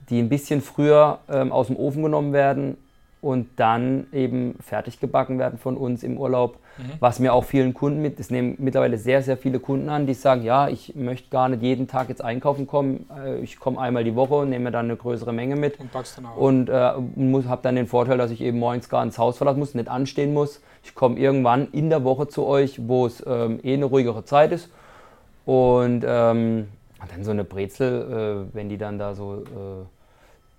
die 0.10 0.20
ein 0.20 0.30
bisschen 0.30 0.62
früher 0.62 1.20
ähm, 1.30 1.52
aus 1.52 1.68
dem 1.68 1.76
Ofen 1.76 2.04
genommen 2.04 2.34
werden 2.34 2.78
und 3.22 3.50
dann 3.58 4.08
eben 4.12 4.56
fertig 4.62 5.00
gebacken 5.00 5.38
werden 5.38 5.60
von 5.60 5.78
uns 5.78 6.02
im 6.02 6.18
Urlaub, 6.18 6.58
mhm. 6.78 6.94
was 7.00 7.20
mir 7.20 7.34
auch 7.34 7.44
vielen 7.44 7.74
Kunden 7.74 8.02
mit, 8.02 8.20
es 8.20 8.32
nehmen 8.32 8.56
mittlerweile 8.58 8.98
sehr, 8.98 9.22
sehr 9.22 9.38
viele 9.38 9.60
Kunden 9.60 9.90
an, 9.90 10.08
die 10.08 10.16
sagen, 10.16 10.44
ja, 10.44 10.68
ich 10.68 10.96
möchte 10.96 11.30
gar 11.30 11.48
nicht 11.48 11.62
jeden 11.62 11.88
Tag 11.88 12.10
jetzt 12.10 12.24
einkaufen 12.24 12.66
kommen, 12.66 13.08
äh, 13.24 13.40
ich 13.40 13.60
komme 13.60 13.80
einmal 13.80 14.04
die 14.04 14.16
Woche 14.16 14.36
und 14.36 14.50
nehme 14.50 14.66
mir 14.66 14.72
dann 14.72 14.86
eine 14.86 14.96
größere 14.96 15.34
Menge 15.34 15.56
mit 15.56 15.80
und, 15.80 15.90
dann 15.94 16.26
auch. 16.26 16.38
und 16.38 16.70
äh, 16.70 17.48
habe 17.48 17.62
dann 17.62 17.76
den 17.76 17.88
Vorteil, 17.88 18.18
dass 18.18 18.32
ich 18.32 18.42
eben 18.42 18.58
morgens 18.58 18.90
gar 18.90 19.04
ins 19.04 19.20
Haus 19.20 19.38
verlassen 19.38 19.60
muss, 19.60 19.76
nicht 19.76 19.88
anstehen 19.88 20.34
muss. 20.34 20.62
Ich 20.84 20.96
komme 20.96 21.20
irgendwann 21.20 21.68
in 21.72 21.92
der 21.92 22.04
Woche 22.04 22.28
zu 22.28 22.46
euch, 22.48 22.88
wo 22.88 23.06
es 23.06 23.24
ähm, 23.28 23.60
eh 23.62 23.76
eine 23.76 23.86
ruhigere 23.86 24.26
Zeit 24.26 24.52
ist 24.52 24.72
und 25.46 26.04
ähm, 26.08 26.70
dann 27.08 27.24
so 27.24 27.32
eine 27.32 27.44
Brezel, 27.44 28.48
äh, 28.52 28.56
wenn 28.56 28.70
die 28.70 28.78
dann 28.78 28.98
da 28.98 29.14
so 29.14 29.44
äh, 29.44 29.86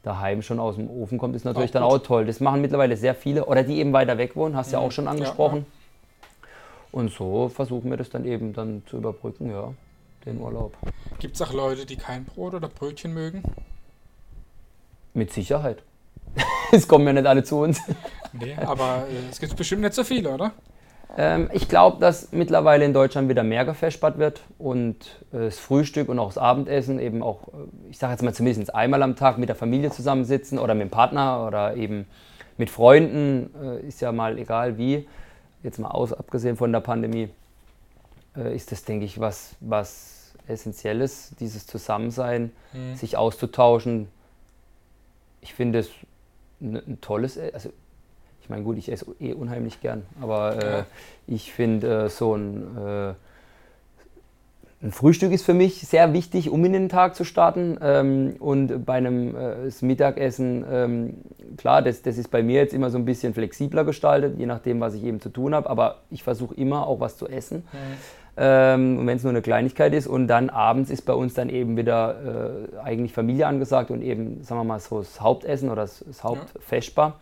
daheim 0.02 0.42
schon 0.42 0.58
aus 0.58 0.76
dem 0.76 0.90
Ofen 0.90 1.18
kommt, 1.18 1.36
ist 1.36 1.44
natürlich 1.44 1.70
auch 1.70 1.74
dann 1.74 1.82
auch 1.82 1.98
toll. 1.98 2.26
Das 2.26 2.40
machen 2.40 2.60
mittlerweile 2.60 2.96
sehr 2.96 3.14
viele 3.14 3.44
oder 3.46 3.62
die 3.62 3.78
eben 3.78 3.92
weiter 3.92 4.18
weg 4.18 4.36
wohnen, 4.36 4.56
hast 4.56 4.72
du 4.72 4.76
mhm. 4.76 4.82
ja 4.82 4.88
auch 4.88 4.92
schon 4.92 5.08
angesprochen. 5.08 5.58
Ja, 5.58 5.62
ja. 5.62 6.48
Und 6.92 7.10
so 7.10 7.48
versuchen 7.48 7.90
wir 7.90 7.96
das 7.96 8.10
dann 8.10 8.24
eben 8.24 8.52
dann 8.52 8.82
zu 8.86 8.98
überbrücken, 8.98 9.50
ja, 9.50 9.72
den 10.26 10.40
Urlaub. 10.40 10.76
Gibt 11.18 11.36
es 11.36 11.42
auch 11.42 11.52
Leute, 11.52 11.86
die 11.86 11.96
kein 11.96 12.24
Brot 12.24 12.54
oder 12.54 12.68
Brötchen 12.68 13.14
mögen? 13.14 13.42
Mit 15.14 15.32
Sicherheit. 15.32 15.82
es 16.72 16.86
kommen 16.86 17.06
ja 17.06 17.12
nicht 17.12 17.26
alle 17.26 17.44
zu 17.44 17.60
uns. 17.60 17.80
Nee, 18.32 18.54
aber 18.56 19.06
äh, 19.08 19.30
es 19.30 19.38
gibt 19.38 19.56
bestimmt 19.56 19.82
nicht 19.82 19.94
so 19.94 20.04
viele, 20.04 20.30
oder? 20.30 20.52
Ähm, 21.16 21.50
ich 21.52 21.68
glaube, 21.68 21.98
dass 22.00 22.32
mittlerweile 22.32 22.84
in 22.84 22.92
Deutschland 22.92 23.28
wieder 23.28 23.42
mehr 23.42 23.64
gefespert 23.64 24.18
wird 24.18 24.40
und 24.58 24.96
äh, 25.32 25.44
das 25.44 25.58
Frühstück 25.58 26.08
und 26.08 26.18
auch 26.18 26.28
das 26.28 26.38
Abendessen 26.38 26.98
eben 26.98 27.22
auch, 27.22 27.48
äh, 27.48 27.90
ich 27.90 27.98
sage 27.98 28.12
jetzt 28.12 28.22
mal 28.22 28.32
zumindest 28.32 28.74
einmal 28.74 29.02
am 29.02 29.16
Tag 29.16 29.38
mit 29.38 29.48
der 29.48 29.56
Familie 29.56 29.90
zusammensitzen 29.90 30.58
oder 30.58 30.74
mit 30.74 30.82
dem 30.82 30.90
Partner 30.90 31.46
oder 31.46 31.76
eben 31.76 32.06
mit 32.56 32.70
Freunden, 32.70 33.50
äh, 33.62 33.86
ist 33.86 34.00
ja 34.00 34.12
mal 34.12 34.38
egal 34.38 34.78
wie, 34.78 35.06
jetzt 35.62 35.78
mal 35.78 35.88
aus, 35.88 36.12
abgesehen 36.12 36.56
von 36.56 36.72
der 36.72 36.80
Pandemie, 36.80 37.28
äh, 38.36 38.54
ist 38.54 38.72
das, 38.72 38.84
denke 38.84 39.04
ich, 39.04 39.20
was, 39.20 39.56
was 39.60 40.34
Essentielles, 40.46 41.34
dieses 41.38 41.66
Zusammensein, 41.66 42.52
mhm. 42.72 42.96
sich 42.96 43.16
auszutauschen. 43.16 44.08
Ich 45.40 45.54
finde 45.54 45.80
es 45.80 45.90
ein, 46.60 46.76
ein 46.76 47.00
tolles, 47.00 47.38
also 47.38 47.70
ich 48.42 48.50
meine, 48.50 48.64
gut, 48.64 48.76
ich 48.76 48.90
esse 48.90 49.06
eh 49.20 49.34
unheimlich 49.34 49.80
gern, 49.80 50.02
aber 50.20 50.62
äh, 50.62 50.82
ich 51.28 51.52
finde 51.52 52.06
äh, 52.06 52.08
so 52.08 52.34
ein, 52.34 52.76
äh, 52.76 53.14
ein, 54.84 54.90
Frühstück 54.90 55.30
ist 55.30 55.44
für 55.44 55.54
mich 55.54 55.80
sehr 55.86 56.12
wichtig, 56.12 56.50
um 56.50 56.64
in 56.64 56.72
den 56.72 56.88
Tag 56.88 57.14
zu 57.14 57.22
starten. 57.22 57.78
Ähm, 57.80 58.34
und 58.40 58.84
bei 58.84 58.94
einem 58.94 59.36
äh, 59.36 59.70
Mittagessen, 59.80 60.64
ähm, 60.68 61.14
klar, 61.56 61.82
das, 61.82 62.02
das 62.02 62.18
ist 62.18 62.32
bei 62.32 62.42
mir 62.42 62.60
jetzt 62.60 62.74
immer 62.74 62.90
so 62.90 62.98
ein 62.98 63.04
bisschen 63.04 63.32
flexibler 63.32 63.84
gestaltet, 63.84 64.36
je 64.38 64.46
nachdem, 64.46 64.80
was 64.80 64.94
ich 64.94 65.04
eben 65.04 65.20
zu 65.20 65.28
tun 65.28 65.54
habe, 65.54 65.70
aber 65.70 66.00
ich 66.10 66.24
versuche 66.24 66.56
immer 66.56 66.88
auch 66.88 66.98
was 66.98 67.16
zu 67.16 67.28
essen. 67.28 67.58
Mhm. 67.72 67.78
Ähm, 68.34 69.06
wenn 69.06 69.16
es 69.16 69.22
nur 69.22 69.30
eine 69.30 69.42
Kleinigkeit 69.42 69.92
ist 69.92 70.06
und 70.06 70.26
dann 70.26 70.48
abends 70.50 70.90
ist 70.90 71.02
bei 71.02 71.12
uns 71.12 71.34
dann 71.34 71.50
eben 71.50 71.76
wieder 71.76 72.64
äh, 72.74 72.78
eigentlich 72.78 73.12
Familie 73.12 73.46
angesagt 73.46 73.90
und 73.90 74.00
eben, 74.00 74.42
sagen 74.42 74.58
wir 74.60 74.64
mal, 74.64 74.80
so 74.80 74.98
das 74.98 75.20
Hauptessen 75.20 75.68
oder 75.68 75.82
das, 75.82 76.02
das 76.04 76.24
Hauptfeschbar. 76.24 77.08
Ja. 77.08 77.14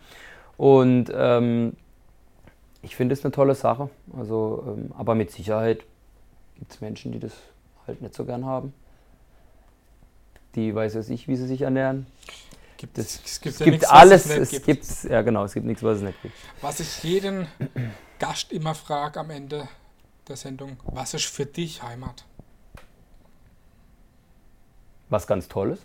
Und 0.61 1.11
ähm, 1.11 1.75
ich 2.83 2.95
finde 2.95 3.13
es 3.13 3.25
eine 3.25 3.31
tolle 3.31 3.55
Sache. 3.55 3.89
Also, 4.15 4.63
ähm, 4.67 4.93
aber 4.95 5.15
mit 5.15 5.31
Sicherheit 5.31 5.83
gibt 6.53 6.71
es 6.71 6.81
Menschen, 6.81 7.11
die 7.11 7.17
das 7.17 7.33
halt 7.87 8.03
nicht 8.03 8.13
so 8.13 8.25
gern 8.25 8.45
haben. 8.45 8.71
Die 10.53 10.75
weiß 10.75 10.93
ja 10.93 11.01
ich, 11.01 11.27
wie 11.27 11.35
sie 11.35 11.47
sich 11.47 11.61
ernähren. 11.63 12.05
Gibt 12.77 12.99
es, 12.99 13.21
es 13.25 13.41
gibt, 13.41 13.55
es 13.55 13.59
ja 13.59 13.65
gibt 13.65 13.77
nichts, 13.77 13.89
alles. 13.89 14.27
Es, 14.27 14.53
es 14.53 14.61
gibt. 14.61 15.03
ja 15.05 15.23
genau, 15.23 15.45
es 15.45 15.55
gibt 15.55 15.65
nichts, 15.65 15.81
was 15.81 15.97
es 15.97 16.03
nicht 16.03 16.21
gibt. 16.21 16.35
Was 16.61 16.79
ich 16.79 17.01
jeden 17.01 17.47
Gast 18.19 18.51
immer 18.51 18.75
frage 18.75 19.19
am 19.19 19.31
Ende 19.31 19.67
der 20.27 20.35
Sendung, 20.35 20.77
was 20.83 21.15
ist 21.15 21.25
für 21.25 21.47
dich 21.47 21.81
Heimat? 21.81 22.23
Was 25.09 25.25
ganz 25.25 25.47
Tolles, 25.47 25.79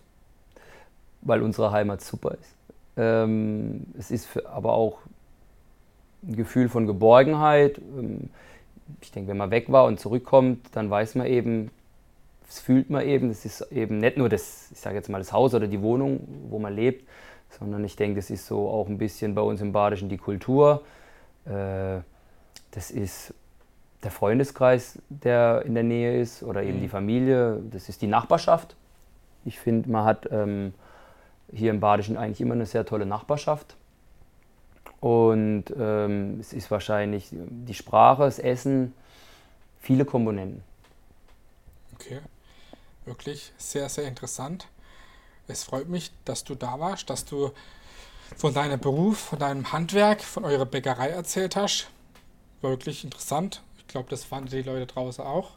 weil 1.23 1.41
unsere 1.41 1.73
Heimat 1.73 2.03
super 2.03 2.33
ist. 2.33 2.56
Ähm, 2.97 3.87
es 3.99 4.11
ist 4.11 4.27
für, 4.27 4.49
aber 4.49 4.73
auch 4.73 4.99
ein 6.27 6.37
Gefühl 6.37 6.69
von 6.69 6.87
Geborgenheit. 6.87 7.79
Ähm, 7.79 8.31
ich 9.01 9.11
denke, 9.13 9.31
wenn 9.31 9.37
man 9.37 9.51
weg 9.51 9.71
war 9.71 9.85
und 9.85 10.01
zurückkommt, 10.01 10.69
dann 10.73 10.91
weiß 10.91 11.17
man 11.17 11.27
eben, 11.27 11.71
das 12.47 12.61
fühlt 12.61 12.91
man 12.91 13.05
eben, 13.07 13.29
das 13.29 13.45
ist 13.45 13.61
eben 13.73 13.99
nicht 13.99 14.17
nur 14.17 14.29
das, 14.29 14.71
ich 14.71 14.79
sage 14.79 14.97
jetzt 14.97 15.09
mal 15.09 15.19
das 15.19 15.33
Haus 15.33 15.55
oder 15.55 15.67
die 15.67 15.83
Wohnung, 15.83 16.21
wo 16.49 16.59
man 16.59 16.75
lebt, 16.75 17.07
sondern 17.59 17.85
ich 17.85 17.97
denke, 17.97 18.17
das 18.17 18.31
ist 18.31 18.47
so 18.47 18.69
auch 18.69 18.89
ein 18.89 18.99
bisschen 18.99 19.35
bei 19.35 19.43
uns 19.43 19.61
im 19.61 19.73
Badischen 19.73 20.09
die 20.09 20.19
Kultur. 20.19 20.83
Äh, 21.45 22.01
das 22.71 22.91
ist 22.91 23.35
der 24.03 24.11
Freundeskreis, 24.11 24.99
der 25.09 25.63
in 25.65 25.75
der 25.75 25.83
Nähe 25.83 26.21
ist 26.21 26.43
oder 26.43 26.63
eben 26.63 26.79
die 26.79 26.87
mhm. 26.87 26.91
Familie, 26.91 27.61
das 27.71 27.89
ist 27.89 28.03
die 28.03 28.07
Nachbarschaft. 28.07 28.77
Ich 29.45 29.59
finde, 29.59 29.91
man 29.91 30.05
hat 30.05 30.29
ähm, 30.31 30.75
hier 31.53 31.71
im 31.71 31.81
Badischen 31.81 32.17
eigentlich 32.17 32.41
immer 32.41 32.55
eine 32.55 32.67
sehr 32.67 32.85
tolle 32.85 33.07
Nachbarschaft. 33.07 33.77
Und 35.01 35.65
ähm, 35.79 36.41
es 36.41 36.53
ist 36.53 36.71
wahrscheinlich 36.71 37.29
die 37.31 37.75
Sprache, 37.75 38.25
das 38.25 38.39
Essen, 38.39 38.95
viele 39.81 40.05
Komponenten. 40.05 40.63
Okay, 41.95 42.21
wirklich 43.05 43.53
sehr, 43.57 43.89
sehr 43.89 44.09
interessant. 44.09 44.69
Es 45.49 45.65
freut 45.65 45.89
mich, 45.89 46.11
dass 46.25 46.45
du 46.45 46.55
da 46.55 46.81
warst, 46.81 47.09
dass 47.09 47.25
du 47.25 47.53
von 48.37 48.53
deinem 48.53 48.81
Beruf, 48.81 49.19
von 49.19 49.39
deinem 49.39 49.73
Handwerk, 49.73 50.23
von 50.23 50.45
eurer 50.45 50.67
Bäckerei 50.67 51.11
erzählt 51.11 51.55
hast. 51.55 51.89
Wirklich 52.61 53.05
interessant. 53.05 53.63
Ich 53.79 53.87
glaube, 53.87 54.11
das 54.11 54.25
fanden 54.25 54.51
die 54.51 54.63
Leute 54.63 54.87
draußen 54.87 55.25
auch. 55.25 55.53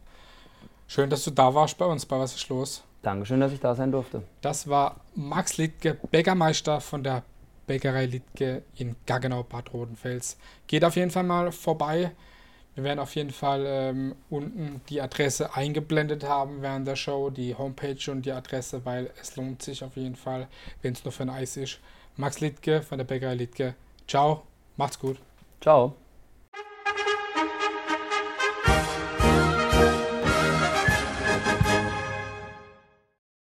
Schön, 0.87 1.09
dass 1.09 1.23
du 1.23 1.31
da 1.31 1.55
warst 1.55 1.77
bei 1.77 1.85
uns 1.85 2.05
bei 2.05 2.19
Was 2.19 2.35
ist 2.35 2.49
los? 2.49 2.83
Dankeschön, 3.01 3.39
dass 3.39 3.53
ich 3.53 3.59
da 3.59 3.75
sein 3.75 3.91
durfte. 3.91 4.23
Das 4.41 4.67
war 4.67 4.97
Max 5.15 5.57
Littke, 5.57 5.97
Bäckermeister 6.11 6.81
von 6.81 7.03
der 7.03 7.23
Bäckerei 7.65 8.05
Littke 8.07 8.63
in 8.75 8.95
Gaggenau, 9.05 9.43
Bad 9.43 9.73
Rodenfels. 9.73 10.37
Geht 10.67 10.83
auf 10.83 10.95
jeden 10.95 11.11
Fall 11.11 11.23
mal 11.23 11.51
vorbei. 11.51 12.11
Wir 12.75 12.83
werden 12.83 12.99
auf 12.99 13.15
jeden 13.15 13.31
Fall 13.31 13.65
ähm, 13.67 14.15
unten 14.29 14.81
die 14.89 15.01
Adresse 15.01 15.55
eingeblendet 15.55 16.23
haben 16.23 16.61
während 16.61 16.87
der 16.87 16.95
Show, 16.95 17.29
die 17.29 17.55
Homepage 17.55 18.11
und 18.11 18.25
die 18.25 18.31
Adresse, 18.31 18.85
weil 18.85 19.11
es 19.21 19.35
lohnt 19.35 19.61
sich 19.61 19.83
auf 19.83 19.95
jeden 19.97 20.15
Fall, 20.15 20.47
wenn 20.81 20.93
es 20.93 21.03
nur 21.03 21.11
für 21.11 21.23
ein 21.23 21.29
Eis 21.29 21.57
ist. 21.57 21.79
Max 22.15 22.39
Littke 22.39 22.81
von 22.81 22.97
der 22.97 23.05
Bäckerei 23.05 23.35
Littke. 23.35 23.75
Ciao, 24.07 24.43
macht's 24.77 24.99
gut. 24.99 25.17
Ciao. 25.61 25.95